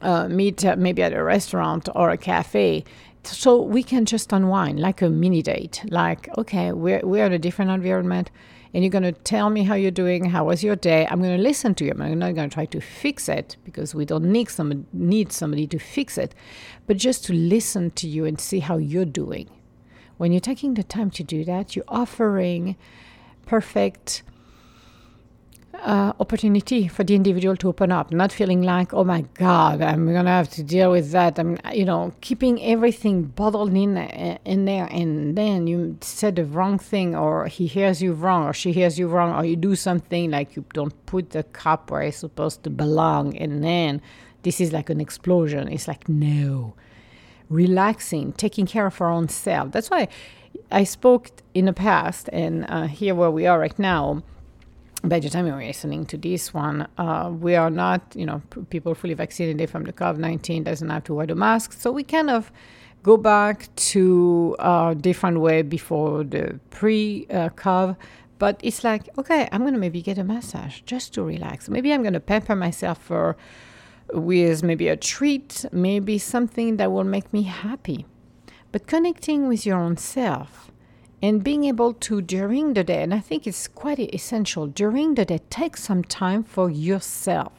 uh, 0.00 0.28
meet 0.28 0.64
uh, 0.64 0.76
maybe 0.76 1.02
at 1.02 1.12
a 1.12 1.22
restaurant 1.22 1.88
or 1.94 2.10
a 2.10 2.16
cafe? 2.16 2.84
So 3.24 3.60
we 3.60 3.82
can 3.82 4.04
just 4.04 4.32
unwind 4.32 4.78
like 4.78 5.00
a 5.02 5.08
mini 5.08 5.42
date. 5.42 5.82
Like, 5.88 6.28
okay, 6.38 6.72
we're, 6.72 7.00
we're 7.02 7.24
in 7.24 7.32
a 7.32 7.38
different 7.38 7.70
environment 7.70 8.30
and 8.74 8.82
you're 8.82 8.90
going 8.90 9.04
to 9.04 9.12
tell 9.12 9.50
me 9.50 9.62
how 9.62 9.74
you're 9.74 9.92
doing, 9.92 10.26
how 10.26 10.44
was 10.44 10.64
your 10.64 10.76
day. 10.76 11.06
I'm 11.08 11.22
going 11.22 11.36
to 11.36 11.42
listen 11.42 11.74
to 11.76 11.84
you. 11.84 11.92
I'm 11.92 12.18
not 12.18 12.34
going 12.34 12.50
to 12.50 12.54
try 12.54 12.66
to 12.66 12.80
fix 12.80 13.28
it 13.28 13.56
because 13.64 13.94
we 13.94 14.04
don't 14.04 14.24
need 14.24 14.50
somebody, 14.50 14.84
need 14.92 15.32
somebody 15.32 15.66
to 15.68 15.78
fix 15.78 16.18
it, 16.18 16.34
but 16.86 16.96
just 16.96 17.24
to 17.26 17.32
listen 17.32 17.92
to 17.92 18.08
you 18.08 18.24
and 18.26 18.38
see 18.38 18.58
how 18.58 18.76
you're 18.76 19.04
doing. 19.04 19.48
When 20.16 20.32
you're 20.32 20.40
taking 20.40 20.74
the 20.74 20.82
time 20.82 21.10
to 21.12 21.22
do 21.22 21.44
that, 21.44 21.74
you're 21.74 21.84
offering 21.88 22.76
perfect 23.46 24.24
uh, 25.82 26.12
opportunity 26.20 26.88
for 26.88 27.04
the 27.04 27.14
individual 27.14 27.56
to 27.56 27.68
open 27.68 27.92
up, 27.92 28.10
not 28.10 28.32
feeling 28.32 28.62
like, 28.62 28.94
oh 28.94 29.04
my 29.04 29.22
God, 29.34 29.82
I'm 29.82 30.12
gonna 30.12 30.30
have 30.30 30.48
to 30.50 30.62
deal 30.62 30.90
with 30.90 31.10
that. 31.12 31.38
I'm, 31.38 31.58
you 31.72 31.84
know, 31.84 32.12
keeping 32.20 32.62
everything 32.62 33.24
bottled 33.24 33.74
in 33.74 33.96
uh, 33.96 34.38
in 34.44 34.64
there, 34.64 34.86
and 34.90 35.36
then 35.36 35.66
you 35.66 35.96
said 36.00 36.36
the 36.36 36.44
wrong 36.44 36.78
thing, 36.78 37.14
or 37.14 37.46
he 37.46 37.66
hears 37.66 38.02
you 38.02 38.12
wrong, 38.12 38.44
or 38.44 38.52
she 38.52 38.72
hears 38.72 38.98
you 38.98 39.08
wrong, 39.08 39.34
or 39.34 39.44
you 39.44 39.56
do 39.56 39.76
something 39.76 40.30
like 40.30 40.56
you 40.56 40.64
don't 40.72 40.94
put 41.06 41.30
the 41.30 41.42
cup 41.42 41.90
where 41.90 42.02
it's 42.02 42.18
supposed 42.18 42.62
to 42.64 42.70
belong, 42.70 43.36
and 43.36 43.62
then 43.62 44.00
this 44.42 44.60
is 44.60 44.72
like 44.72 44.90
an 44.90 45.00
explosion. 45.00 45.68
It's 45.68 45.88
like 45.88 46.08
no, 46.08 46.74
relaxing, 47.48 48.32
taking 48.32 48.66
care 48.66 48.86
of 48.86 49.00
our 49.00 49.10
own 49.10 49.28
self. 49.28 49.72
That's 49.72 49.90
why 49.90 50.08
I 50.70 50.84
spoke 50.84 51.30
in 51.52 51.66
the 51.66 51.72
past, 51.72 52.28
and 52.32 52.64
uh, 52.68 52.86
here 52.86 53.14
where 53.14 53.30
we 53.30 53.46
are 53.46 53.58
right 53.58 53.78
now 53.78 54.22
by 55.04 55.20
the 55.20 55.28
time 55.28 55.46
you're 55.46 55.56
listening 55.56 56.06
to 56.06 56.16
this 56.16 56.54
one, 56.54 56.88
uh, 56.98 57.30
we 57.30 57.54
are 57.54 57.70
not, 57.70 58.00
you 58.14 58.24
know, 58.24 58.42
p- 58.50 58.62
people 58.62 58.94
fully 58.94 59.14
vaccinated 59.14 59.68
from 59.68 59.84
the 59.84 59.92
COVID 59.92 60.18
19 60.18 60.64
doesn't 60.64 60.88
have 60.88 61.04
to 61.04 61.14
wear 61.14 61.26
the 61.26 61.34
mask. 61.34 61.72
So 61.72 61.92
we 61.92 62.02
kind 62.02 62.30
of 62.30 62.50
go 63.02 63.16
back 63.16 63.68
to 63.76 64.56
a 64.58 64.96
different 64.98 65.40
way 65.40 65.62
before 65.62 66.24
the 66.24 66.58
pre 66.70 67.26
uh, 67.30 67.50
COVID. 67.50 67.96
But 68.38 68.58
it's 68.62 68.82
like, 68.82 69.08
okay, 69.18 69.48
I'm 69.52 69.60
going 69.60 69.74
to 69.74 69.78
maybe 69.78 70.02
get 70.02 70.18
a 70.18 70.24
massage 70.24 70.80
just 70.80 71.14
to 71.14 71.22
relax. 71.22 71.68
Maybe 71.68 71.92
I'm 71.92 72.02
going 72.02 72.14
to 72.14 72.20
pamper 72.20 72.56
myself 72.56 72.98
for 72.98 73.36
with 74.12 74.62
maybe 74.62 74.88
a 74.88 74.96
treat, 74.96 75.64
maybe 75.70 76.18
something 76.18 76.76
that 76.78 76.90
will 76.90 77.04
make 77.04 77.32
me 77.32 77.42
happy. 77.42 78.06
But 78.72 78.86
connecting 78.86 79.48
with 79.48 79.64
your 79.64 79.78
own 79.78 79.96
self 79.96 80.70
and 81.22 81.42
being 81.42 81.64
able 81.64 81.92
to 81.94 82.20
during 82.20 82.74
the 82.74 82.84
day 82.84 83.02
and 83.02 83.14
i 83.14 83.20
think 83.20 83.46
it's 83.46 83.68
quite 83.68 83.98
essential 83.98 84.66
during 84.66 85.14
the 85.14 85.24
day 85.24 85.40
take 85.50 85.76
some 85.76 86.02
time 86.04 86.42
for 86.42 86.70
yourself 86.70 87.52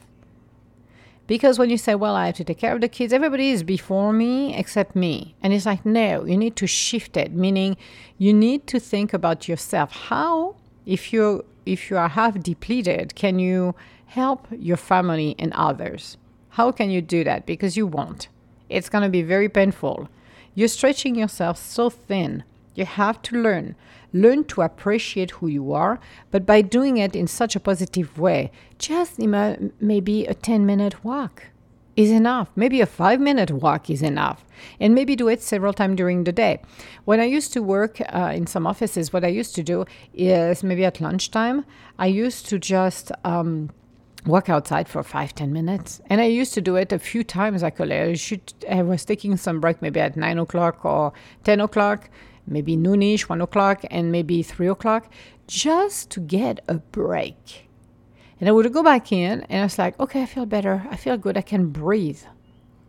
because 1.28 1.58
when 1.58 1.70
you 1.70 1.78
say 1.78 1.96
well 1.96 2.16
i 2.16 2.28
have 2.28 2.36
to 2.36 2.44
take 2.44 2.60
care 2.60 2.76
of 2.76 2.82
the 2.82 2.88
kids 2.88 3.14
everybody 3.14 3.50
is 3.50 3.64
before 3.64 4.14
me 4.14 4.56
except 4.56 4.96
me 4.96 5.36
and 5.42 5.54
it's 5.54 5.66
like 5.66 5.86
no 5.86 6.26
you 6.26 6.38
need 6.38 6.56
to 6.56 6.68
shift 6.68 7.18
it 7.18 7.32
meaning 7.32 7.76
you 8.18 8.34
need 8.34 8.66
to 8.68 8.80
think 8.80 9.14
about 9.14 9.48
yourself 9.48 9.92
how 9.92 10.56
if 10.86 11.12
you 11.12 11.44
if 11.66 11.90
you 11.90 11.98
are 11.98 12.10
half 12.10 12.40
depleted 12.42 13.16
can 13.16 13.40
you 13.40 13.74
help 14.16 14.48
your 14.52 14.78
family 14.78 15.36
and 15.38 15.52
others. 15.54 16.18
How 16.52 16.72
can 16.72 16.90
you 16.90 17.02
do 17.02 17.24
that? 17.26 17.46
Because 17.46 17.76
you 17.76 17.86
won't. 17.86 18.30
It's 18.70 18.90
going 18.90 19.04
to 19.04 19.10
be 19.10 19.22
very 19.22 19.50
painful. 19.50 20.08
You're 20.54 20.70
stretching 20.70 21.16
yourself 21.16 21.58
so 21.58 21.90
thin. 21.90 22.46
You 22.76 22.86
have 22.86 23.22
to 23.24 23.42
learn. 23.42 23.76
Learn 24.14 24.44
to 24.46 24.62
appreciate 24.62 25.32
who 25.32 25.48
you 25.48 25.74
are, 25.74 26.00
but 26.32 26.46
by 26.46 26.62
doing 26.62 26.98
it 26.98 27.16
in 27.16 27.28
such 27.28 27.56
a 27.56 27.60
positive 27.60 28.18
way, 28.20 28.52
just 28.78 29.20
maybe 29.20 30.26
a 30.26 30.34
10 30.34 30.66
minute 30.66 31.04
walk 31.04 31.44
is 31.96 32.12
enough. 32.12 32.50
Maybe 32.56 32.82
a 32.82 32.86
five 32.86 33.20
minute 33.20 33.52
walk 33.52 33.90
is 33.90 34.02
enough. 34.02 34.46
And 34.80 34.94
maybe 34.94 35.16
do 35.16 35.28
it 35.28 35.42
several 35.42 35.74
times 35.74 35.96
during 35.96 36.24
the 36.24 36.32
day. 36.32 36.62
When 37.06 37.20
I 37.20 37.26
used 37.26 37.54
to 37.54 37.64
work 37.64 38.02
uh, 38.10 38.32
in 38.36 38.48
some 38.48 38.68
offices, 38.68 39.14
what 39.14 39.24
I 39.24 39.30
used 39.30 39.56
to 39.56 39.64
do 39.64 39.86
is 40.14 40.64
maybe 40.64 40.86
at 40.86 41.02
lunchtime, 41.02 41.66
I 41.98 42.08
used 42.08 42.48
to 42.50 42.60
just. 42.60 43.12
Um, 43.24 43.70
walk 44.26 44.50
outside 44.50 44.90
for 44.90 45.04
five 45.04 45.36
ten 45.36 45.54
minutes 45.54 46.02
and 46.10 46.20
i 46.20 46.24
used 46.24 46.52
to 46.52 46.60
do 46.60 46.76
it 46.76 46.92
a 46.92 46.98
few 46.98 47.24
times 47.24 47.62
actually 47.62 47.96
i, 47.96 48.14
should, 48.16 48.42
I 48.68 48.82
was 48.82 49.06
taking 49.06 49.38
some 49.38 49.60
break 49.60 49.84
maybe 49.84 50.00
at 50.00 50.18
9 50.18 50.40
o'clock 50.40 50.84
or 50.84 51.14
10 51.44 51.62
o'clock 51.62 52.10
maybe 52.48 52.78
noonish 52.78 53.22
1 53.30 53.42
o'clock 53.42 53.84
and 53.90 54.12
maybe 54.12 54.44
3 54.44 54.68
o'clock 54.68 55.12
just 55.48 56.10
to 56.12 56.20
get 56.20 56.60
a 56.68 56.76
break 56.76 57.66
and 58.40 58.50
I 58.50 58.52
would 58.52 58.72
go 58.74 58.84
back 58.84 59.12
in 59.12 59.42
and 59.44 59.62
I 59.62 59.64
was 59.64 59.80
like, 59.80 60.00
okay, 60.00 60.24
I 60.24 60.26
feel 60.26 60.46
better. 60.46 60.86
I 60.90 60.98
feel 60.98 61.18
good. 61.18 61.38
I 61.38 61.42
can 61.42 61.70
breathe. 61.70 62.22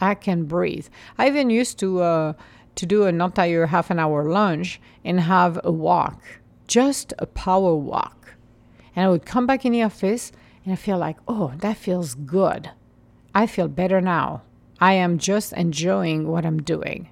I 0.01 0.15
can 0.15 0.45
breathe. 0.45 0.89
I 1.19 1.29
even 1.29 1.51
used 1.51 1.79
to 1.79 2.01
uh, 2.01 2.33
to 2.75 2.87
do 2.87 3.05
an 3.05 3.21
entire 3.21 3.67
half 3.67 3.91
an 3.91 3.99
hour 3.99 4.25
lunch 4.29 4.81
and 5.05 5.21
have 5.21 5.59
a 5.65 5.73
walk, 5.73 6.21
just 6.67 7.15
a 7.19 7.27
power 7.27 7.75
walk. 7.75 8.35
And 8.95 9.07
I 9.07 9.09
would 9.09 9.25
come 9.25 9.47
back 9.47 9.65
in 9.65 9.73
the 9.73 9.83
office 9.83 10.33
and 10.65 10.73
I 10.73 10.77
feel 10.77 10.99
like, 10.99 11.17
oh, 11.29 11.53
that 11.59 11.77
feels 11.77 12.15
good. 12.15 12.71
I 13.35 13.47
feel 13.47 13.69
better 13.69 14.01
now. 14.01 14.43
I 14.81 14.95
am 14.95 15.17
just 15.17 15.53
enjoying 15.55 16.29
what 16.29 16.45
I'm 16.45 16.63
doing. 16.63 17.09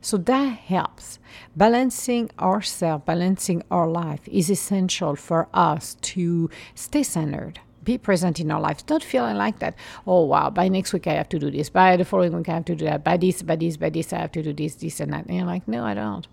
So 0.00 0.16
that 0.16 0.58
helps. 0.58 1.18
Balancing 1.56 2.30
ourselves, 2.38 3.04
balancing 3.06 3.62
our 3.70 3.88
life 3.88 4.26
is 4.28 4.50
essential 4.50 5.16
for 5.16 5.48
us 5.52 5.96
to 6.02 6.50
stay 6.74 7.02
centered. 7.02 7.60
Be 7.84 7.98
present 7.98 8.38
in 8.38 8.50
our 8.50 8.60
lives. 8.60 8.82
Don't 8.82 9.02
feeling 9.02 9.36
like 9.36 9.60
that. 9.60 9.74
Oh 10.06 10.24
wow! 10.24 10.50
By 10.50 10.68
next 10.68 10.92
week 10.92 11.06
I 11.06 11.14
have 11.14 11.28
to 11.30 11.38
do 11.38 11.50
this. 11.50 11.70
By 11.70 11.96
the 11.96 12.04
following 12.04 12.36
week 12.36 12.48
I 12.48 12.54
have 12.54 12.66
to 12.66 12.76
do 12.76 12.84
that. 12.84 13.02
By 13.02 13.16
this, 13.16 13.40
by 13.42 13.56
this, 13.56 13.78
by 13.78 13.88
this 13.88 14.12
I 14.12 14.18
have 14.18 14.32
to 14.32 14.42
do 14.42 14.52
this, 14.52 14.74
this, 14.74 15.00
and 15.00 15.12
that. 15.12 15.26
And 15.26 15.36
you're 15.36 15.46
like, 15.46 15.66
no, 15.66 15.84
I 15.84 15.94
don't. 15.94 16.26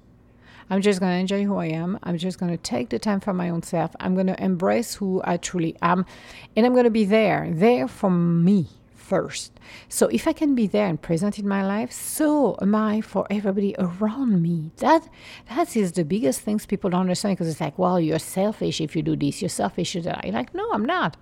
I'm 0.70 0.82
just 0.82 1.00
to 1.00 1.08
enjoy 1.08 1.46
who 1.46 1.58
I 1.58 1.68
am. 1.68 2.00
I'm 2.04 2.18
just 2.18 2.40
to 2.40 2.58
take 2.58 2.90
the 2.90 2.98
time 2.98 3.20
for 3.20 3.34
my 3.34 3.50
own 3.50 3.62
self. 3.62 3.96
I'm 4.00 4.16
to 4.28 4.44
embrace 4.44 4.96
who 4.96 5.22
I 5.24 5.38
truly 5.38 5.76
am. 5.82 6.06
And 6.56 6.66
I'm 6.66 6.74
to 6.86 6.90
be 6.90 7.06
there, 7.06 7.50
there 7.52 7.88
for 7.88 8.10
me, 8.10 8.68
first. 9.06 9.52
So 9.88 10.08
if 10.08 10.28
I 10.28 10.34
can 10.34 10.56
be 10.56 10.68
there 10.68 10.88
and 10.88 11.02
present 11.02 11.38
in 11.40 11.48
my 11.48 11.66
life, 11.66 11.92
so 11.92 12.58
am 12.62 12.74
I 12.76 13.02
for 13.02 13.26
everybody 13.30 13.76
around 13.78 14.42
me. 14.42 14.72
That 14.78 15.08
that 15.50 15.76
is 15.76 15.92
the 15.92 16.04
biggest 16.04 16.42
things 16.42 16.66
people 16.66 16.90
don't 16.90 17.02
understand 17.02 17.38
because 17.38 17.50
it's 17.50 17.62
like, 17.62 17.78
well, 17.78 18.00
you're 18.00 18.20
selfish 18.20 18.82
if 18.82 18.96
you 18.96 19.04
do 19.04 19.16
this, 19.16 19.42
you're 19.42 19.50
selfish. 19.50 19.96
You're 19.96 20.04
like, 20.04 20.54
no, 20.54 20.66
I'm 20.74 20.86
not. 20.86 21.18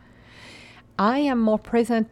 I 0.97 1.19
am 1.19 1.39
more 1.39 1.59
present 1.59 2.07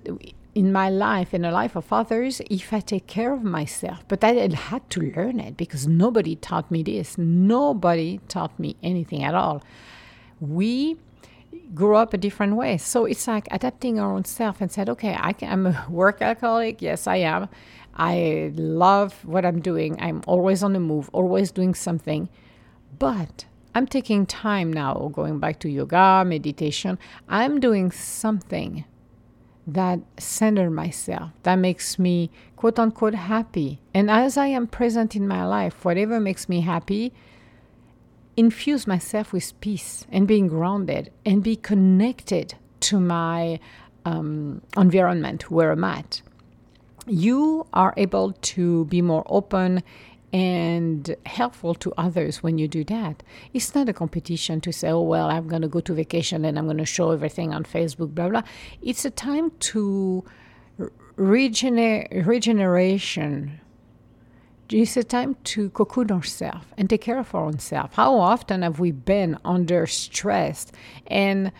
in 0.53 0.71
my 0.71 0.89
life 0.89 1.33
in 1.33 1.43
the 1.43 1.51
life 1.51 1.75
of 1.77 1.93
others 1.93 2.41
if 2.49 2.73
I 2.73 2.81
take 2.81 3.07
care 3.07 3.33
of 3.33 3.43
myself. 3.43 4.03
But 4.07 4.23
I 4.23 4.33
had 4.53 4.89
to 4.89 4.99
learn 5.15 5.39
it 5.39 5.55
because 5.55 5.87
nobody 5.87 6.35
taught 6.35 6.69
me 6.69 6.83
this. 6.83 7.17
Nobody 7.17 8.19
taught 8.27 8.59
me 8.59 8.75
anything 8.83 9.23
at 9.23 9.35
all. 9.35 9.63
We 10.39 10.97
grew 11.73 11.95
up 11.95 12.13
a 12.13 12.17
different 12.17 12.55
way. 12.55 12.77
So 12.77 13.05
it's 13.05 13.27
like 13.27 13.47
adapting 13.51 13.99
our 13.99 14.13
own 14.13 14.25
self 14.25 14.61
and 14.61 14.71
said, 14.71 14.89
okay, 14.89 15.13
I 15.13 15.35
I'm 15.41 15.67
a 15.67 15.85
work 15.89 16.21
alcoholic. 16.21 16.81
Yes, 16.81 17.07
I 17.07 17.17
am. 17.17 17.49
I 17.95 18.51
love 18.55 19.25
what 19.25 19.45
I'm 19.45 19.61
doing. 19.61 19.97
I'm 20.01 20.21
always 20.27 20.63
on 20.63 20.73
the 20.73 20.79
move, 20.79 21.09
always 21.13 21.51
doing 21.51 21.73
something. 21.73 22.29
But 22.97 23.45
I'm 23.73 23.87
taking 23.87 24.25
time 24.25 24.71
now, 24.71 25.09
going 25.13 25.39
back 25.39 25.59
to 25.61 25.69
yoga, 25.69 26.23
meditation. 26.25 26.99
I'm 27.29 27.59
doing 27.59 27.91
something 27.91 28.85
that 29.67 29.99
center 30.17 30.69
myself, 30.69 31.31
that 31.43 31.55
makes 31.55 31.99
me 31.99 32.31
quote 32.55 32.79
unquote 32.79 33.15
happy. 33.15 33.79
And 33.93 34.09
as 34.09 34.37
I 34.37 34.47
am 34.47 34.67
present 34.67 35.15
in 35.15 35.27
my 35.27 35.45
life, 35.45 35.85
whatever 35.85 36.19
makes 36.19 36.49
me 36.49 36.61
happy, 36.61 37.13
infuse 38.41 38.87
myself 38.87 39.31
with 39.31 39.47
peace 39.61 40.07
and 40.11 40.27
being 40.27 40.47
grounded 40.47 41.11
and 41.23 41.43
be 41.43 41.55
connected 41.55 42.55
to 42.79 42.99
my 42.99 43.59
um, 44.03 44.61
environment 44.75 45.51
where 45.51 45.69
I'm 45.71 45.83
at, 45.83 46.23
you 47.05 47.67
are 47.71 47.93
able 47.97 48.33
to 48.53 48.85
be 48.85 48.99
more 49.11 49.23
open 49.27 49.83
and 50.33 51.15
helpful 51.27 51.75
to 51.75 51.93
others 52.05 52.41
when 52.41 52.57
you 52.57 52.67
do 52.67 52.83
that. 52.85 53.21
It's 53.53 53.75
not 53.75 53.87
a 53.89 53.93
competition 53.93 54.59
to 54.61 54.71
say, 54.73 54.89
oh, 54.89 55.01
well, 55.01 55.29
I'm 55.29 55.47
going 55.47 55.61
to 55.61 55.67
go 55.67 55.81
to 55.81 55.93
vacation 55.93 56.43
and 56.43 56.57
I'm 56.57 56.65
going 56.65 56.85
to 56.87 56.93
show 56.97 57.11
everything 57.11 57.53
on 57.53 57.63
Facebook, 57.63 58.15
blah, 58.15 58.29
blah. 58.29 58.43
It's 58.81 59.05
a 59.05 59.11
time 59.11 59.51
to 59.71 60.23
regener- 61.15 62.25
regeneration 62.25 63.59
it's 64.73 64.97
a 64.97 65.03
time 65.03 65.35
to 65.43 65.69
cocoon 65.71 66.11
ourselves 66.11 66.65
and 66.77 66.89
take 66.89 67.01
care 67.01 67.19
of 67.19 67.33
our 67.35 67.45
own 67.45 67.59
self. 67.59 67.93
How 67.95 68.17
often 68.17 68.61
have 68.61 68.79
we 68.79 68.91
been 68.91 69.37
under 69.43 69.85
stress 69.85 70.71
and 71.07 71.51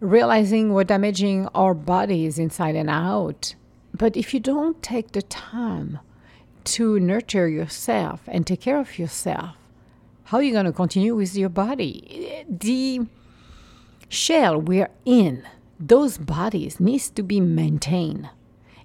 realizing 0.00 0.72
we're 0.72 0.84
damaging 0.84 1.48
our 1.54 1.74
bodies 1.74 2.38
inside 2.38 2.76
and 2.76 2.88
out? 2.88 3.54
But 3.94 4.16
if 4.16 4.32
you 4.32 4.40
don't 4.40 4.82
take 4.82 5.12
the 5.12 5.22
time 5.22 5.98
to 6.64 6.98
nurture 7.00 7.48
yourself 7.48 8.22
and 8.26 8.46
take 8.46 8.60
care 8.60 8.78
of 8.78 8.98
yourself, 8.98 9.56
how 10.24 10.38
are 10.38 10.42
you 10.42 10.52
going 10.52 10.66
to 10.66 10.72
continue 10.72 11.14
with 11.14 11.34
your 11.34 11.48
body? 11.48 12.44
The 12.48 13.06
shell 14.08 14.60
we're 14.60 14.90
in, 15.04 15.46
those 15.80 16.18
bodies 16.18 16.80
needs 16.80 17.10
to 17.10 17.22
be 17.22 17.40
maintained. 17.40 18.28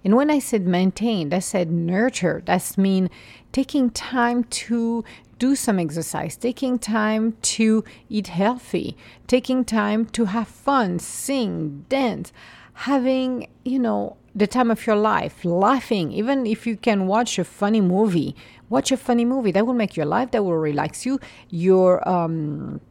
And 0.04 0.16
when 0.16 0.30
I 0.30 0.40
said 0.40 0.68
maintained, 0.68 1.34
I 1.34 1.40
said 1.40 1.72
nurture. 1.72 2.42
That's 2.46 2.78
mean 2.78 3.10
taking 3.52 3.90
time 3.90 4.44
to 4.46 5.04
do 5.40 5.56
some 5.56 5.80
exercise, 5.80 6.36
taking 6.36 6.78
time 6.80 7.36
to 7.42 7.84
eat 8.10 8.28
healthy, 8.28 8.98
taking 9.28 9.66
time 9.66 10.06
to 10.08 10.26
have 10.26 10.48
fun, 10.48 11.00
sing, 11.00 11.86
dance, 11.90 12.32
having, 12.74 13.48
you 13.64 13.80
know, 13.80 14.18
the 14.36 14.48
time 14.48 14.72
of 14.72 14.86
your 14.88 14.96
life, 14.96 15.46
laughing. 15.46 16.12
Even 16.12 16.46
if 16.46 16.66
you 16.66 16.76
can 16.76 17.08
watch 17.08 17.38
a 17.38 17.44
funny 17.44 17.82
movie, 17.82 18.36
watch 18.70 18.92
a 18.92 18.98
funny 18.98 19.26
movie. 19.26 19.52
That 19.52 19.66
will 19.66 19.74
make 19.74 19.96
your 19.96 20.06
life, 20.06 20.32
that 20.32 20.44
will 20.44 20.58
relax 20.58 21.06
you. 21.06 21.20
Your 21.50 22.08
um 22.08 22.82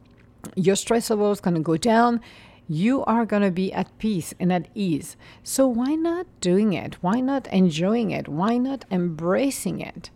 your 0.55 0.75
stress 0.75 1.09
level 1.09 1.31
is 1.31 1.39
gonna 1.39 1.59
go 1.59 1.77
down 1.77 2.21
you 2.67 3.03
are 3.05 3.25
going 3.25 3.41
to 3.41 3.51
be 3.51 3.73
at 3.73 3.97
peace 3.97 4.33
and 4.39 4.51
at 4.51 4.67
ease. 4.73 5.17
So, 5.43 5.67
why 5.67 5.95
not 5.95 6.27
doing 6.39 6.73
it? 6.73 6.95
Why 7.01 7.19
not 7.19 7.47
enjoying 7.47 8.11
it? 8.11 8.27
Why 8.27 8.57
not 8.57 8.85
embracing 8.89 9.81
it? 9.81 10.09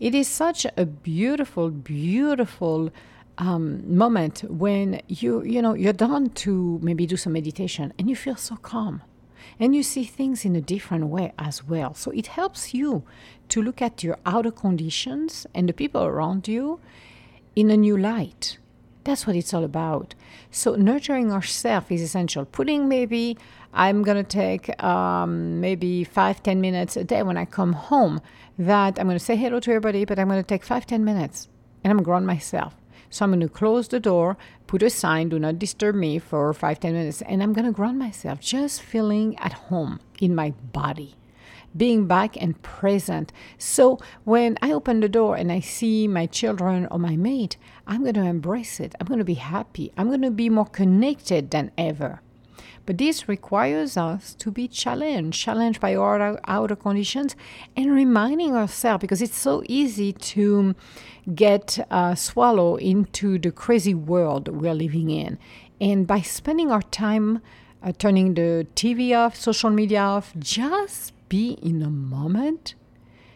It 0.00 0.14
is 0.14 0.28
such 0.28 0.66
a 0.76 0.84
beautiful, 0.86 1.70
beautiful 1.70 2.90
um, 3.38 3.96
moment 3.96 4.44
when 4.48 5.00
you 5.08 5.42
you 5.42 5.60
know 5.60 5.74
you're 5.74 5.92
done 5.92 6.30
to 6.30 6.78
maybe 6.82 7.06
do 7.06 7.16
some 7.16 7.32
meditation 7.32 7.92
and 7.98 8.08
you 8.08 8.14
feel 8.14 8.36
so 8.36 8.56
calm 8.56 9.02
and 9.58 9.74
you 9.74 9.82
see 9.82 10.04
things 10.04 10.44
in 10.44 10.56
a 10.56 10.60
different 10.60 11.06
way 11.06 11.32
as 11.38 11.64
well. 11.64 11.94
So 11.94 12.10
it 12.10 12.28
helps 12.28 12.74
you 12.74 13.04
to 13.50 13.62
look 13.62 13.82
at 13.82 14.02
your 14.02 14.18
outer 14.24 14.50
conditions 14.50 15.46
and 15.54 15.68
the 15.68 15.72
people 15.72 16.02
around 16.02 16.48
you 16.48 16.80
in 17.54 17.70
a 17.70 17.76
new 17.76 17.96
light. 17.96 18.58
That's 19.04 19.26
what 19.26 19.36
it's 19.36 19.52
all 19.52 19.64
about. 19.64 20.14
So 20.50 20.74
nurturing 20.76 21.30
ourselves 21.30 21.90
is 21.90 22.00
essential. 22.00 22.44
Putting 22.46 22.88
maybe 22.88 23.36
I'm 23.72 24.02
gonna 24.02 24.24
take 24.24 24.82
um, 24.82 25.60
maybe 25.60 26.04
five 26.04 26.42
ten 26.42 26.60
minutes 26.60 26.96
a 26.96 27.04
day 27.04 27.22
when 27.22 27.36
I 27.36 27.44
come 27.44 27.74
home. 27.74 28.20
That 28.58 28.98
I'm 28.98 29.06
gonna 29.06 29.18
say 29.18 29.36
hello 29.36 29.60
to 29.60 29.70
everybody, 29.70 30.04
but 30.04 30.18
I'm 30.18 30.28
gonna 30.28 30.42
take 30.42 30.64
five 30.64 30.86
ten 30.86 31.04
minutes 31.04 31.48
and 31.82 31.90
I'm 31.90 32.02
ground 32.02 32.26
myself. 32.26 32.74
So 33.10 33.24
I'm 33.24 33.32
gonna 33.32 33.48
close 33.48 33.88
the 33.88 34.00
door, 34.00 34.36
put 34.66 34.82
a 34.82 34.90
sign, 34.90 35.28
do 35.28 35.38
not 35.38 35.58
disturb 35.58 35.94
me 35.94 36.18
for 36.18 36.52
five 36.54 36.80
ten 36.80 36.94
minutes, 36.94 37.20
and 37.22 37.42
I'm 37.42 37.52
gonna 37.52 37.72
ground 37.72 37.98
myself, 37.98 38.40
just 38.40 38.80
feeling 38.80 39.38
at 39.38 39.52
home 39.52 40.00
in 40.20 40.34
my 40.34 40.50
body 40.72 41.14
being 41.76 42.06
back 42.06 42.36
and 42.40 42.60
present. 42.62 43.32
So 43.58 43.98
when 44.24 44.58
I 44.62 44.72
open 44.72 45.00
the 45.00 45.08
door 45.08 45.36
and 45.36 45.50
I 45.50 45.60
see 45.60 46.08
my 46.08 46.26
children 46.26 46.86
or 46.90 46.98
my 46.98 47.16
mate, 47.16 47.56
I'm 47.86 48.02
going 48.02 48.14
to 48.14 48.22
embrace 48.22 48.80
it. 48.80 48.94
I'm 49.00 49.06
going 49.06 49.18
to 49.18 49.24
be 49.24 49.34
happy. 49.34 49.92
I'm 49.96 50.08
going 50.08 50.22
to 50.22 50.30
be 50.30 50.48
more 50.48 50.66
connected 50.66 51.50
than 51.50 51.70
ever. 51.76 52.20
But 52.86 52.98
this 52.98 53.28
requires 53.28 53.96
us 53.96 54.34
to 54.34 54.50
be 54.50 54.68
challenged, 54.68 55.40
challenged 55.40 55.80
by 55.80 55.94
our 55.94 56.38
outer 56.46 56.76
conditions, 56.76 57.34
and 57.76 57.92
reminding 57.92 58.54
ourselves 58.54 59.00
because 59.00 59.22
it's 59.22 59.36
so 59.36 59.62
easy 59.66 60.12
to 60.12 60.74
get 61.34 61.78
uh, 61.90 62.14
swallowed 62.14 62.82
into 62.82 63.38
the 63.38 63.50
crazy 63.50 63.94
world 63.94 64.48
we're 64.48 64.74
living 64.74 65.08
in. 65.08 65.38
And 65.80 66.06
by 66.06 66.20
spending 66.20 66.70
our 66.70 66.82
time 66.82 67.40
uh, 67.82 67.92
turning 67.92 68.34
the 68.34 68.66
TV 68.74 69.16
off, 69.16 69.36
social 69.36 69.70
media 69.70 70.00
off, 70.00 70.32
just 70.38 71.12
be 71.34 71.58
in 71.70 71.82
a 71.82 71.90
moment. 71.90 72.76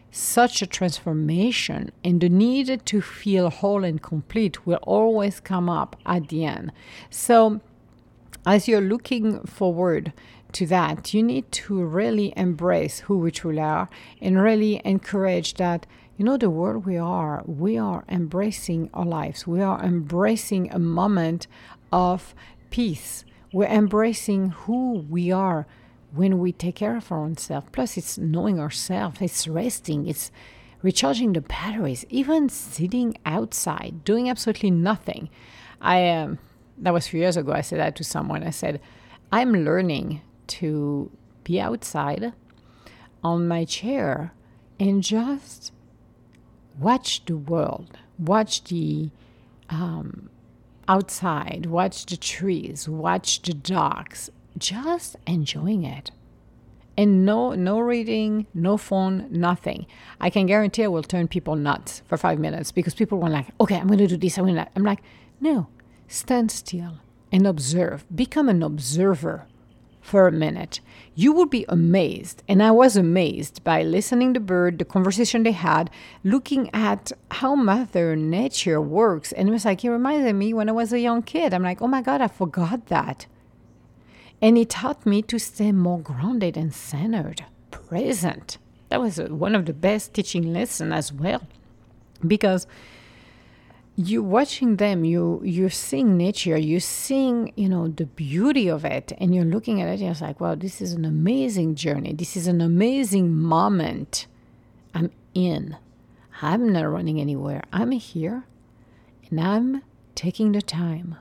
Such 0.09 0.61
a 0.61 0.67
transformation 0.67 1.91
and 2.01 2.21
the 2.21 2.29
need 2.29 2.67
to 2.85 3.01
feel 3.01 3.49
whole 3.49 3.83
and 3.83 4.01
complete 4.01 4.65
will 4.65 4.83
always 4.97 5.41
come 5.41 5.67
up 5.69 5.97
at 6.05 6.29
the 6.29 6.45
end. 6.45 6.71
So, 7.09 7.59
as 8.45 8.67
you're 8.69 8.89
looking 8.93 9.41
forward 9.57 10.13
to 10.53 10.65
that, 10.67 11.13
you 11.13 11.21
need 11.21 11.51
to 11.63 11.73
really 11.83 12.33
embrace 12.37 12.99
who 13.05 13.17
we 13.17 13.31
truly 13.31 13.65
are 13.77 13.89
and 14.21 14.41
really 14.41 14.81
encourage 14.85 15.55
that 15.55 15.85
you 16.15 16.23
know 16.23 16.37
the 16.37 16.49
world 16.49 16.85
we 16.85 16.97
are 16.97 17.43
we 17.45 17.77
are 17.77 18.03
embracing 18.19 18.89
our 18.93 19.05
lives 19.05 19.47
we 19.47 19.61
are 19.61 19.79
embracing 19.91 20.63
a 20.71 20.79
moment 20.99 21.47
of 21.93 22.35
peace 22.69 23.23
we're 23.53 23.75
embracing 23.81 24.41
who 24.63 25.05
we 25.15 25.31
are 25.31 25.65
when 26.11 26.39
we 26.39 26.51
take 26.51 26.75
care 26.75 26.97
of 26.97 27.11
our 27.11 27.19
own 27.19 27.37
self 27.37 27.71
plus 27.71 27.97
it's 27.97 28.17
knowing 28.17 28.59
ourselves 28.59 29.21
it's 29.21 29.47
resting 29.47 30.07
it's 30.07 30.31
recharging 30.81 31.33
the 31.33 31.41
batteries 31.41 32.05
even 32.09 32.49
sitting 32.49 33.17
outside 33.25 34.03
doing 34.05 34.29
absolutely 34.29 34.71
nothing. 34.71 35.29
I 35.81 36.09
um, 36.09 36.39
that 36.77 36.93
was 36.93 37.07
a 37.07 37.09
few 37.09 37.19
years 37.19 37.37
ago 37.37 37.51
i 37.51 37.61
said 37.61 37.79
that 37.79 37.95
to 37.97 38.03
someone. 38.03 38.43
I 38.43 38.49
said 38.51 38.79
i'm 39.31 39.53
learning 39.53 40.21
to 40.47 41.11
be 41.43 41.59
outside 41.59 42.33
on 43.23 43.47
my 43.47 43.65
chair 43.65 44.33
and 44.79 45.03
just 45.03 45.73
watch 46.79 47.25
the 47.25 47.35
world, 47.35 47.97
watch 48.17 48.63
the 48.65 49.09
um, 49.69 50.29
outside, 50.87 51.65
watch 51.65 52.05
the 52.05 52.17
trees, 52.17 52.87
watch 52.87 53.41
the 53.41 53.53
dogs, 53.53 54.29
just 54.59 55.15
enjoying 55.25 55.83
it. 55.83 56.11
And 56.97 57.25
no, 57.25 57.53
no 57.53 57.79
reading, 57.79 58.47
no 58.53 58.75
phone, 58.75 59.27
nothing. 59.31 59.85
I 60.19 60.29
can 60.29 60.45
guarantee 60.45 60.83
I 60.83 60.87
will 60.87 61.03
turn 61.03 61.29
people 61.29 61.55
nuts 61.55 62.01
for 62.05 62.17
five 62.17 62.39
minutes 62.39 62.73
because 62.73 62.93
people 62.93 63.19
were 63.19 63.29
like, 63.29 63.47
okay, 63.61 63.77
I'm 63.77 63.87
going 63.87 63.99
to 63.99 64.07
do 64.07 64.17
this. 64.17 64.37
I'm, 64.37 64.45
gonna, 64.45 64.67
I'm 64.75 64.83
like, 64.83 65.01
no, 65.39 65.67
stand 66.09 66.51
still 66.51 66.97
and 67.31 67.47
observe. 67.47 68.05
Become 68.13 68.49
an 68.49 68.61
observer 68.61 69.47
for 70.01 70.27
a 70.27 70.31
minute. 70.31 70.79
You 71.15 71.33
would 71.33 71.49
be 71.49 71.65
amazed, 71.69 72.43
and 72.47 72.63
I 72.63 72.71
was 72.71 72.97
amazed 72.97 73.63
by 73.63 73.83
listening 73.83 74.33
to 74.33 74.39
bird, 74.39 74.79
the 74.79 74.85
conversation 74.85 75.43
they 75.43 75.51
had, 75.51 75.89
looking 76.23 76.69
at 76.73 77.11
how 77.31 77.55
Mother 77.55 78.15
Nature 78.15 78.81
works, 78.81 79.31
and 79.31 79.49
it 79.49 79.51
was 79.51 79.65
like 79.65 79.83
it 79.83 79.91
reminded 79.91 80.33
me 80.33 80.53
when 80.53 80.69
I 80.69 80.71
was 80.71 80.93
a 80.93 80.99
young 80.99 81.21
kid. 81.21 81.53
I'm 81.53 81.63
like, 81.63 81.81
oh 81.81 81.87
my 81.87 82.01
God, 82.01 82.21
I 82.21 82.27
forgot 82.27 82.87
that. 82.87 83.27
And 84.41 84.57
it 84.57 84.69
taught 84.69 85.05
me 85.05 85.21
to 85.23 85.37
stay 85.37 85.71
more 85.71 85.99
grounded 85.99 86.55
and 86.55 86.73
centered, 86.73 87.43
present. 87.71 88.57
That 88.89 89.01
was 89.01 89.19
uh, 89.19 89.25
one 89.25 89.53
of 89.53 89.65
the 89.65 89.73
best 89.73 90.13
teaching 90.13 90.53
lessons 90.53 90.93
as 90.93 91.13
well, 91.13 91.41
because 92.25 92.65
you're 94.01 94.23
watching 94.23 94.77
them 94.77 95.03
you 95.03 95.41
you're 95.43 95.69
seeing 95.69 96.15
nature 96.15 96.55
you're 96.57 96.79
seeing 96.79 97.51
you 97.57 97.67
know 97.67 97.89
the 97.89 98.05
beauty 98.05 98.69
of 98.69 98.85
it. 98.85 99.11
And 99.17 99.35
you're 99.35 99.43
looking 99.43 99.81
at 99.81 99.89
it 99.89 99.99
and 99.99 100.11
it's 100.11 100.21
like 100.21 100.39
wow 100.39 100.55
this 100.55 100.81
is 100.81 100.93
an 100.93 101.03
amazing 101.03 101.75
journey. 101.75 102.13
This 102.13 102.37
is 102.37 102.47
an 102.47 102.61
amazing 102.61 103.35
moment 103.35 104.27
i'm 104.93 105.11
in. 105.33 105.75
I'm 106.41 106.71
not 106.71 106.83
running 106.83 107.19
anywhere. 107.19 107.61
I'm 107.73 107.91
here 107.91 108.45
and 109.29 109.41
i'm 109.41 109.81
taking 110.15 110.53
the 110.53 110.61
time 110.61 111.17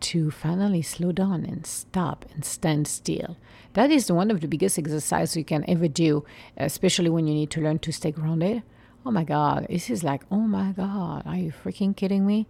to 0.00 0.30
finally 0.30 0.82
slow 0.82 1.12
down 1.12 1.44
and 1.44 1.66
stop 1.66 2.24
and 2.34 2.44
stand 2.44 2.86
still 2.86 3.36
that 3.74 3.90
is 3.90 4.10
one 4.10 4.30
of 4.30 4.40
the 4.40 4.48
biggest 4.48 4.78
exercises 4.78 5.36
you 5.36 5.44
can 5.44 5.64
ever 5.68 5.88
do 5.88 6.24
especially 6.56 7.10
when 7.10 7.26
you 7.26 7.34
need 7.34 7.50
to 7.50 7.60
learn 7.60 7.78
to 7.78 7.92
stay 7.92 8.10
grounded 8.10 8.62
oh 9.08 9.10
my 9.10 9.24
God, 9.24 9.66
this 9.70 9.88
is 9.88 10.04
like, 10.04 10.22
oh 10.30 10.40
my 10.40 10.72
God, 10.72 11.22
are 11.24 11.36
you 11.36 11.50
freaking 11.50 11.96
kidding 11.96 12.26
me? 12.26 12.46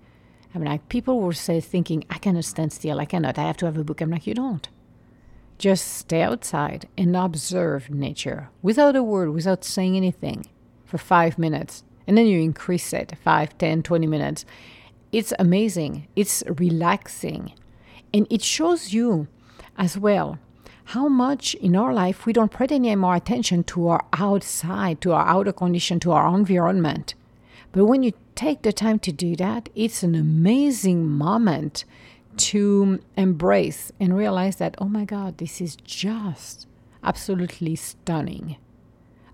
I 0.53 0.59
mean, 0.59 0.69
like, 0.69 0.89
people 0.89 1.21
will 1.21 1.33
say, 1.33 1.61
thinking, 1.61 2.05
I 2.11 2.19
cannot 2.19 2.45
stand 2.45 2.73
still, 2.73 2.99
I 2.99 3.05
cannot, 3.05 3.39
I 3.39 3.43
have 3.43 3.57
to 3.59 3.67
have 3.67 3.77
a 3.77 3.85
book. 3.85 4.01
I'm 4.01 4.11
like, 4.11 4.27
you 4.27 4.35
don't. 4.35 4.69
Just 5.59 5.87
stay 5.87 6.23
outside 6.23 6.89
and 6.97 7.17
observe 7.17 7.91
nature 7.91 8.51
without 8.61 8.97
a 8.97 9.05
word, 9.05 9.31
without 9.31 9.65
saying 9.65 9.97
anything 9.97 10.47
for 10.85 10.99
five 10.99 11.39
minutes. 11.39 11.85
And 12.09 12.19
then 12.19 12.27
you 12.27 12.41
increase 12.41 12.93
it 12.93 13.13
five, 13.23 13.57
ten, 13.59 13.83
twenty 13.85 14.07
minutes. 14.07 14.45
It's 15.11 15.33
amazing. 15.39 16.09
It's 16.17 16.43
relaxing. 16.47 17.53
And 18.13 18.27
it 18.31 18.43
shows 18.43 18.93
you 18.93 19.29
as 19.77 19.97
well 19.99 20.39
how 20.87 21.09
much 21.09 21.55
in 21.57 21.77
our 21.77 21.93
life 21.93 22.25
we 22.25 22.33
don't 22.33 22.51
pay 22.53 22.67
any 22.71 22.95
more 22.97 23.15
attention 23.15 23.63
to 23.63 23.89
our 23.89 24.05
outside, 24.15 25.01
to 25.03 25.13
our 25.13 25.27
outer 25.27 25.53
condition, 25.53 26.01
to 26.01 26.13
our 26.13 26.35
environment. 26.35 27.15
But 27.73 27.85
when 27.85 28.03
you 28.03 28.13
take 28.35 28.63
the 28.63 28.73
time 28.73 28.99
to 29.01 29.13
do 29.13 29.37
that, 29.37 29.69
it's 29.75 30.03
an 30.03 30.15
amazing 30.15 31.07
moment 31.07 31.85
to 32.39 33.01
embrace 33.17 33.93
and 34.01 34.17
realize 34.17 34.57
that, 34.57 34.77
oh 34.79 34.89
my 34.89 35.05
God, 35.05 35.39
this 35.39 35.61
is 35.61 35.77
just 35.77 36.67
absolutely 37.03 37.77
stunning. 37.77 38.57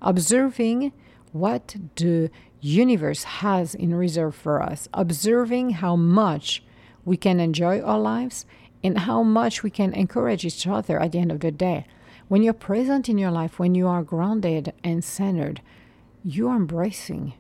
Observing 0.03 0.93
what 1.33 1.77
the 1.97 2.31
universe 2.65 3.25
has 3.25 3.75
in 3.75 3.95
reserve 3.95 4.35
for 4.35 4.63
us, 4.63 4.89
observing 4.95 5.71
how 5.71 5.95
much 5.97 6.63
we 7.05 7.17
can 7.17 7.39
enjoy 7.39 7.81
our 7.81 7.99
lives 7.99 8.47
and 8.83 9.01
how 9.01 9.23
much 9.23 9.63
we 9.63 9.71
can 9.71 9.93
encourage 9.93 10.47
each 10.47 10.67
other 10.67 10.99
at 10.99 11.13
the 11.13 11.19
end 11.19 11.31
of 11.31 11.41
the 11.41 11.51
day. 11.51 11.87
When 12.29 12.43
you're 12.43 12.55
present 12.55 13.09
in 13.09 13.19
your 13.19 13.31
life, 13.31 13.59
when 13.59 13.75
you 13.75 13.87
are 13.87 14.03
grounded 14.03 14.73
and 14.83 15.05
centered, 15.05 15.61
you 16.25 16.49
are 16.49 16.57
embracing 16.57 17.35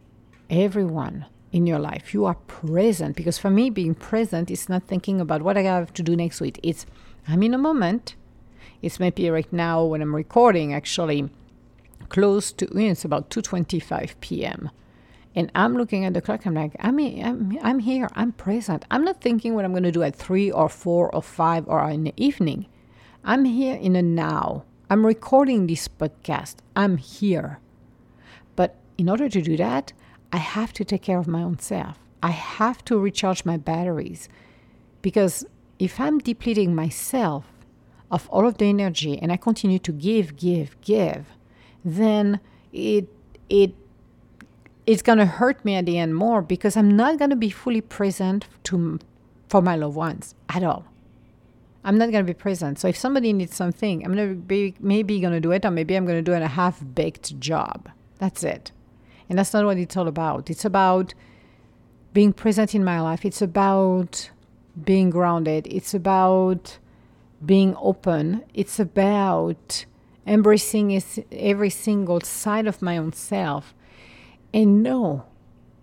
everyone 0.50 1.24
in 1.52 1.66
your 1.66 1.78
life. 1.78 2.12
You 2.12 2.26
are 2.26 2.34
present 2.34 3.16
because 3.16 3.38
for 3.38 3.48
me, 3.48 3.70
being 3.70 3.94
present 3.94 4.50
is 4.50 4.68
not 4.68 4.84
thinking 4.84 5.22
about 5.22 5.40
what 5.40 5.56
I 5.56 5.62
have 5.62 5.94
to 5.94 6.02
do 6.02 6.14
next 6.14 6.42
week. 6.42 6.60
It's 6.62 6.84
I'm 7.26 7.42
in 7.42 7.54
a 7.54 7.58
moment. 7.58 8.14
It's 8.82 9.00
maybe 9.00 9.30
right 9.30 9.50
now 9.50 9.84
when 9.84 10.02
I'm 10.02 10.14
recording, 10.14 10.74
actually 10.74 11.30
close 12.10 12.52
to 12.52 12.66
it's 12.78 13.06
about 13.06 13.30
2:25 13.30 14.20
p.m. 14.20 14.70
And 15.34 15.50
I'm 15.54 15.76
looking 15.76 16.04
at 16.04 16.14
the 16.14 16.20
clock. 16.20 16.46
I'm 16.46 16.54
like, 16.54 16.76
I'm, 16.80 16.98
I'm, 16.98 17.58
I'm 17.62 17.78
here. 17.80 18.08
I'm 18.14 18.32
present. 18.32 18.84
I'm 18.90 19.04
not 19.04 19.20
thinking 19.20 19.54
what 19.54 19.64
I'm 19.64 19.72
going 19.72 19.82
to 19.82 19.92
do 19.92 20.02
at 20.02 20.14
three 20.14 20.50
or 20.50 20.68
four 20.68 21.12
or 21.14 21.22
five 21.22 21.66
or 21.66 21.88
in 21.90 22.04
the 22.04 22.14
evening. 22.16 22.66
I'm 23.24 23.44
here 23.44 23.74
in 23.74 23.94
the 23.94 24.02
now. 24.02 24.64
I'm 24.88 25.04
recording 25.04 25.66
this 25.66 25.88
podcast. 25.88 26.56
I'm 26.76 26.98
here. 26.98 27.58
But 28.54 28.76
in 28.96 29.08
order 29.08 29.28
to 29.28 29.42
do 29.42 29.56
that, 29.56 29.92
I 30.32 30.36
have 30.36 30.72
to 30.74 30.84
take 30.84 31.02
care 31.02 31.18
of 31.18 31.26
my 31.26 31.42
own 31.42 31.58
self. 31.58 31.98
I 32.22 32.30
have 32.30 32.84
to 32.86 32.98
recharge 32.98 33.44
my 33.44 33.56
batteries. 33.56 34.28
Because 35.02 35.44
if 35.78 35.98
I'm 35.98 36.18
depleting 36.18 36.74
myself 36.74 37.46
of 38.10 38.28
all 38.28 38.46
of 38.46 38.58
the 38.58 38.66
energy 38.66 39.18
and 39.18 39.32
I 39.32 39.36
continue 39.36 39.78
to 39.80 39.92
give, 39.92 40.36
give, 40.36 40.80
give, 40.80 41.26
then 41.84 42.40
it, 42.72 43.08
it 43.48 43.74
it's 44.86 45.02
going 45.02 45.18
to 45.18 45.26
hurt 45.26 45.64
me 45.64 45.74
at 45.74 45.86
the 45.86 45.98
end 45.98 46.14
more 46.14 46.42
because 46.42 46.76
I'm 46.76 46.96
not 46.96 47.18
going 47.18 47.30
to 47.30 47.36
be 47.36 47.50
fully 47.50 47.80
present 47.80 48.46
to 48.64 48.98
for 49.48 49.62
my 49.62 49.76
loved 49.76 49.96
ones 49.96 50.34
at 50.48 50.62
all. 50.62 50.84
I'm 51.84 51.98
not 51.98 52.10
going 52.10 52.24
to 52.24 52.32
be 52.32 52.38
present. 52.38 52.78
So 52.78 52.88
if 52.88 52.96
somebody 52.96 53.32
needs 53.32 53.54
something, 53.54 54.04
I'm 54.04 54.14
going 54.14 54.28
to 54.28 54.34
be 54.34 54.74
maybe 54.80 55.20
going 55.20 55.34
to 55.34 55.40
do 55.40 55.52
it 55.52 55.64
or 55.64 55.70
maybe 55.70 55.94
I'm 55.94 56.06
going 56.06 56.22
to 56.22 56.22
do 56.22 56.32
a 56.32 56.46
half-baked 56.46 57.38
job. 57.38 57.90
That's 58.18 58.42
it. 58.42 58.72
And 59.28 59.38
that's 59.38 59.52
not 59.52 59.64
what 59.64 59.76
it's 59.76 59.96
all 59.96 60.08
about. 60.08 60.50
It's 60.50 60.64
about 60.64 61.14
being 62.12 62.32
present 62.32 62.74
in 62.74 62.84
my 62.84 63.00
life. 63.00 63.24
It's 63.24 63.42
about 63.42 64.30
being 64.82 65.10
grounded. 65.10 65.66
It's 65.70 65.92
about 65.94 66.78
being 67.44 67.76
open. 67.78 68.44
It's 68.54 68.80
about 68.80 69.84
embracing 70.26 71.02
every 71.32 71.70
single 71.70 72.20
side 72.22 72.66
of 72.66 72.80
my 72.80 72.96
own 72.96 73.12
self 73.12 73.74
and 74.54 74.84
know 74.84 75.24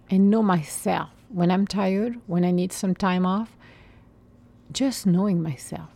and 0.09 0.29
know 0.29 0.41
myself 0.41 1.09
when 1.27 1.51
I'm 1.51 1.67
tired, 1.67 2.19
when 2.25 2.45
I 2.45 2.51
need 2.51 2.71
some 2.71 2.95
time 2.95 3.25
off, 3.25 3.55
just 4.71 5.05
knowing 5.05 5.43
myself. 5.43 5.89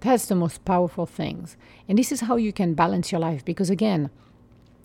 That's 0.00 0.26
the 0.26 0.34
most 0.34 0.64
powerful 0.64 1.06
things. 1.06 1.56
And 1.88 1.98
this 1.98 2.12
is 2.12 2.20
how 2.20 2.36
you 2.36 2.52
can 2.52 2.74
balance 2.74 3.10
your 3.10 3.20
life 3.20 3.44
because 3.44 3.70
again, 3.70 4.10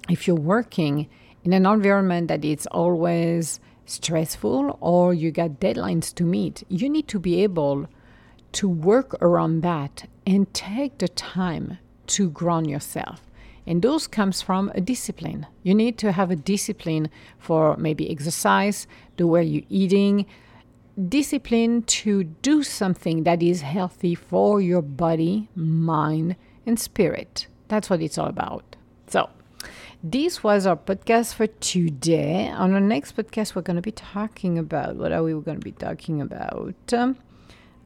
if 0.10 0.26
you're 0.26 0.36
working 0.36 1.10
in 1.44 1.52
an 1.52 1.66
environment 1.66 2.30
that 2.30 2.46
it's 2.46 2.66
always 2.68 3.60
stressful 3.86 4.78
or 4.80 5.14
you 5.14 5.30
got 5.30 5.60
deadlines 5.60 6.16
to 6.16 6.24
meet, 6.24 6.64
you 6.70 6.90
need 6.90 7.10
to 7.10 7.20
be 7.20 7.44
able 7.44 7.88
to 8.54 8.70
work 8.70 9.22
around 9.22 9.62
that 9.62 10.08
and 10.26 10.54
take 10.54 11.00
the 11.00 11.10
time 11.10 11.78
to 12.08 12.30
ground 12.30 12.70
yourself. 12.70 13.22
And 13.66 13.82
those 13.82 14.08
comes 14.08 14.42
from 14.42 14.72
a 14.76 14.82
discipline. 14.82 15.48
You 15.64 15.74
need 15.74 15.98
to 16.00 16.12
have 16.12 16.32
a 16.32 16.36
discipline 16.36 17.10
for 17.38 17.78
maybe 17.78 18.10
exercise, 18.10 18.88
the 19.18 19.28
way 19.28 19.44
you're 19.44 19.64
eating, 19.70 20.26
discipline 21.10 21.84
to 21.84 22.24
do 22.24 22.64
something 22.64 23.24
that 23.24 23.42
is 23.42 23.62
healthy 23.62 24.16
for 24.16 24.62
your 24.62 24.82
body, 24.82 25.50
mind, 25.56 26.36
and 26.66 26.80
spirit. 26.80 27.48
That's 27.68 27.90
what 27.90 28.02
it's 28.02 28.18
all 28.18 28.28
about. 28.28 28.76
So, 29.08 29.30
this 30.04 30.44
was 30.44 30.66
our 30.66 30.76
podcast 30.76 31.34
for 31.34 31.48
today. 31.48 32.50
On 32.50 32.74
our 32.74 32.80
next 32.80 33.16
podcast, 33.16 33.56
we're 33.56 33.62
going 33.62 33.78
to 33.78 33.82
be 33.82 33.92
talking 33.92 34.60
about 34.60 34.98
what 34.98 35.12
are 35.12 35.24
we 35.24 35.32
going 35.34 35.60
to 35.60 35.64
be 35.64 35.72
talking 35.72 36.22
about? 36.22 36.76
Um, 36.92 37.18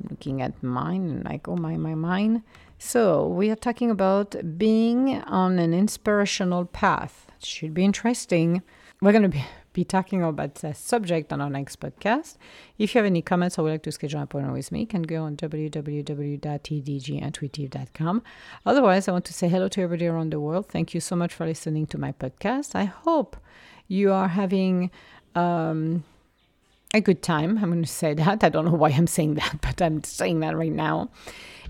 looking 0.10 0.42
at 0.42 0.62
mine 0.64 1.22
like, 1.24 1.48
oh 1.48 1.56
my, 1.56 1.78
my, 1.78 1.96
mine. 1.96 2.44
So, 2.80 3.28
we 3.28 3.50
are 3.50 3.56
talking 3.56 3.90
about 3.90 4.36
being 4.58 5.22
on 5.24 5.58
an 5.58 5.74
inspirational 5.74 6.66
path. 6.66 7.26
Should 7.40 7.74
be 7.74 7.84
interesting. 7.84 8.62
We're 9.02 9.12
going 9.12 9.24
to 9.24 9.30
be 9.30 9.44
be 9.78 9.86
talking 9.86 10.24
about 10.24 10.56
the 10.56 10.74
subject 10.74 11.32
on 11.32 11.40
our 11.40 11.52
next 11.52 11.80
podcast. 11.80 12.38
If 12.80 12.96
you 12.96 13.00
have 13.00 13.06
any 13.06 13.22
comments 13.22 13.60
or 13.60 13.64
would 13.64 13.74
like 13.74 13.84
to 13.84 13.92
schedule 13.92 14.18
an 14.18 14.24
appointment 14.24 14.56
with 14.56 14.72
me, 14.72 14.80
you 14.80 14.88
can 14.88 15.04
go 15.04 15.22
on 15.22 15.38
www.tdgintuitive.com. 15.38 18.24
Otherwise, 18.66 19.08
I 19.08 19.12
want 19.12 19.26
to 19.26 19.34
say 19.34 19.48
hello 19.48 19.68
to 19.68 19.82
everybody 19.84 20.08
around 20.08 20.32
the 20.32 20.40
world. 20.40 20.68
Thank 20.68 20.96
you 20.96 21.00
so 21.00 21.16
much 21.16 21.32
for 21.32 21.46
listening 21.46 21.86
to 21.88 21.98
my 22.00 22.12
podcast. 22.12 22.74
I 22.74 22.86
hope 22.86 23.38
you 23.88 24.12
are 24.12 24.30
having 24.30 24.90
um, 25.36 26.04
a 26.96 27.00
good 27.00 27.22
time. 27.22 27.60
I'm 27.60 27.70
going 27.70 27.84
to 27.84 27.88
say 27.88 28.14
that. 28.16 28.44
I 28.44 28.50
don't 28.50 28.66
know 28.66 28.72
why 28.72 28.90
I'm 28.90 29.06
saying 29.06 29.36
that, 29.36 29.60
but 29.62 29.80
I'm 29.80 30.04
saying 30.04 30.40
that 30.40 30.58
right 30.58 30.72
now. 30.72 31.12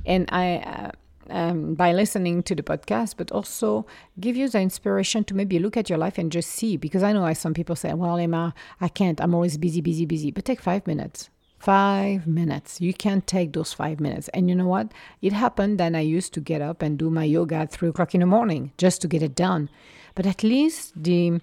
And 0.08 0.28
I. 0.32 0.56
Uh, 0.58 0.92
um, 1.30 1.76
by 1.76 1.92
listening 1.92 2.42
to 2.44 2.56
the 2.56 2.64
podcast, 2.64 3.16
but 3.18 3.32
also 3.34 3.86
give 4.18 4.38
you 4.38 4.48
the 4.48 4.62
inspiration 4.62 5.26
to 5.26 5.36
maybe 5.36 5.60
look 5.60 5.76
at 5.76 5.90
your 5.90 6.00
life 6.00 6.18
and 6.18 6.32
just 6.32 6.50
see. 6.50 6.78
Because 6.78 7.04
I 7.04 7.12
know 7.12 7.26
I, 7.26 7.34
some 7.34 7.54
people 7.54 7.76
say, 7.76 7.94
well, 7.94 8.18
Emma, 8.18 8.54
I 8.80 8.88
can't. 8.88 9.20
I'm 9.20 9.34
always 9.36 9.58
busy, 9.58 9.82
busy, 9.82 10.06
busy. 10.06 10.32
But 10.32 10.46
take 10.46 10.62
five 10.62 10.88
minutes. 10.88 11.30
Five 11.60 12.28
minutes. 12.28 12.80
You 12.80 12.94
can 12.94 13.22
take 13.22 13.54
those 13.54 13.74
five 13.74 14.00
minutes. 14.00 14.28
And 14.30 14.48
you 14.48 14.56
know 14.56 14.68
what? 14.68 14.92
It 15.22 15.34
happened 15.34 15.80
that 15.80 15.96
I 15.96 16.02
used 16.02 16.34
to 16.36 16.40
get 16.40 16.62
up 16.62 16.82
and 16.82 16.98
do 16.98 17.10
my 17.10 17.24
yoga 17.24 17.56
at 17.56 17.72
three 17.72 17.90
o'clock 17.90 18.14
in 18.14 18.22
the 18.22 18.28
morning 18.28 18.72
just 18.78 19.02
to 19.02 19.08
get 19.08 19.24
it 19.24 19.36
done. 19.36 19.70
But 20.16 20.26
at 20.26 20.44
least 20.44 20.94
the 20.96 21.42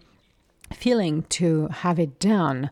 feeling 0.73 1.25
to 1.31 1.69
have 1.69 1.99
it 1.99 2.19
done 2.21 2.71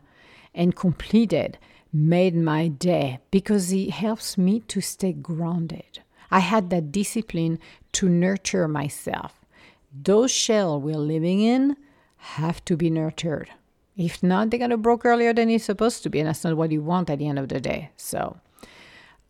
and 0.55 0.75
completed 0.75 1.57
made 1.93 2.35
my 2.35 2.67
day 2.67 3.19
because 3.29 3.71
it 3.71 3.91
helps 3.91 4.37
me 4.37 4.61
to 4.61 4.81
stay 4.81 5.13
grounded. 5.13 5.99
I 6.31 6.39
had 6.39 6.71
that 6.71 6.91
discipline 6.91 7.59
to 7.93 8.09
nurture 8.09 8.67
myself. 8.67 9.45
Those 9.93 10.31
shells 10.31 10.81
we're 10.81 10.97
living 10.97 11.41
in 11.41 11.77
have 12.17 12.65
to 12.65 12.75
be 12.75 12.89
nurtured. 12.89 13.51
If 13.95 14.23
not, 14.23 14.49
they're 14.49 14.57
going 14.57 14.71
to 14.71 14.77
broke 14.77 15.05
earlier 15.05 15.33
than 15.33 15.51
it's 15.51 15.65
supposed 15.65 16.01
to 16.03 16.09
be, 16.09 16.19
and 16.19 16.27
that's 16.27 16.43
not 16.43 16.57
what 16.57 16.71
you 16.71 16.81
want 16.81 17.11
at 17.11 17.19
the 17.19 17.27
end 17.27 17.37
of 17.37 17.49
the 17.49 17.59
day. 17.59 17.91
So, 17.95 18.39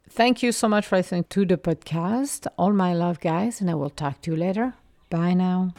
thank 0.10 0.42
you 0.42 0.54
so 0.54 0.70
much 0.70 0.86
for 0.86 0.96
listening 0.96 1.26
to 1.32 1.46
the 1.46 1.58
podcast. 1.58 2.48
All 2.58 2.72
my 2.72 2.94
love, 2.94 3.20
guys, 3.20 3.60
and 3.60 3.70
I 3.70 3.76
will 3.76 3.90
talk 3.90 4.22
to 4.22 4.32
you 4.32 4.38
later. 4.38 4.74
Bye 5.10 5.34
now. 5.34 5.74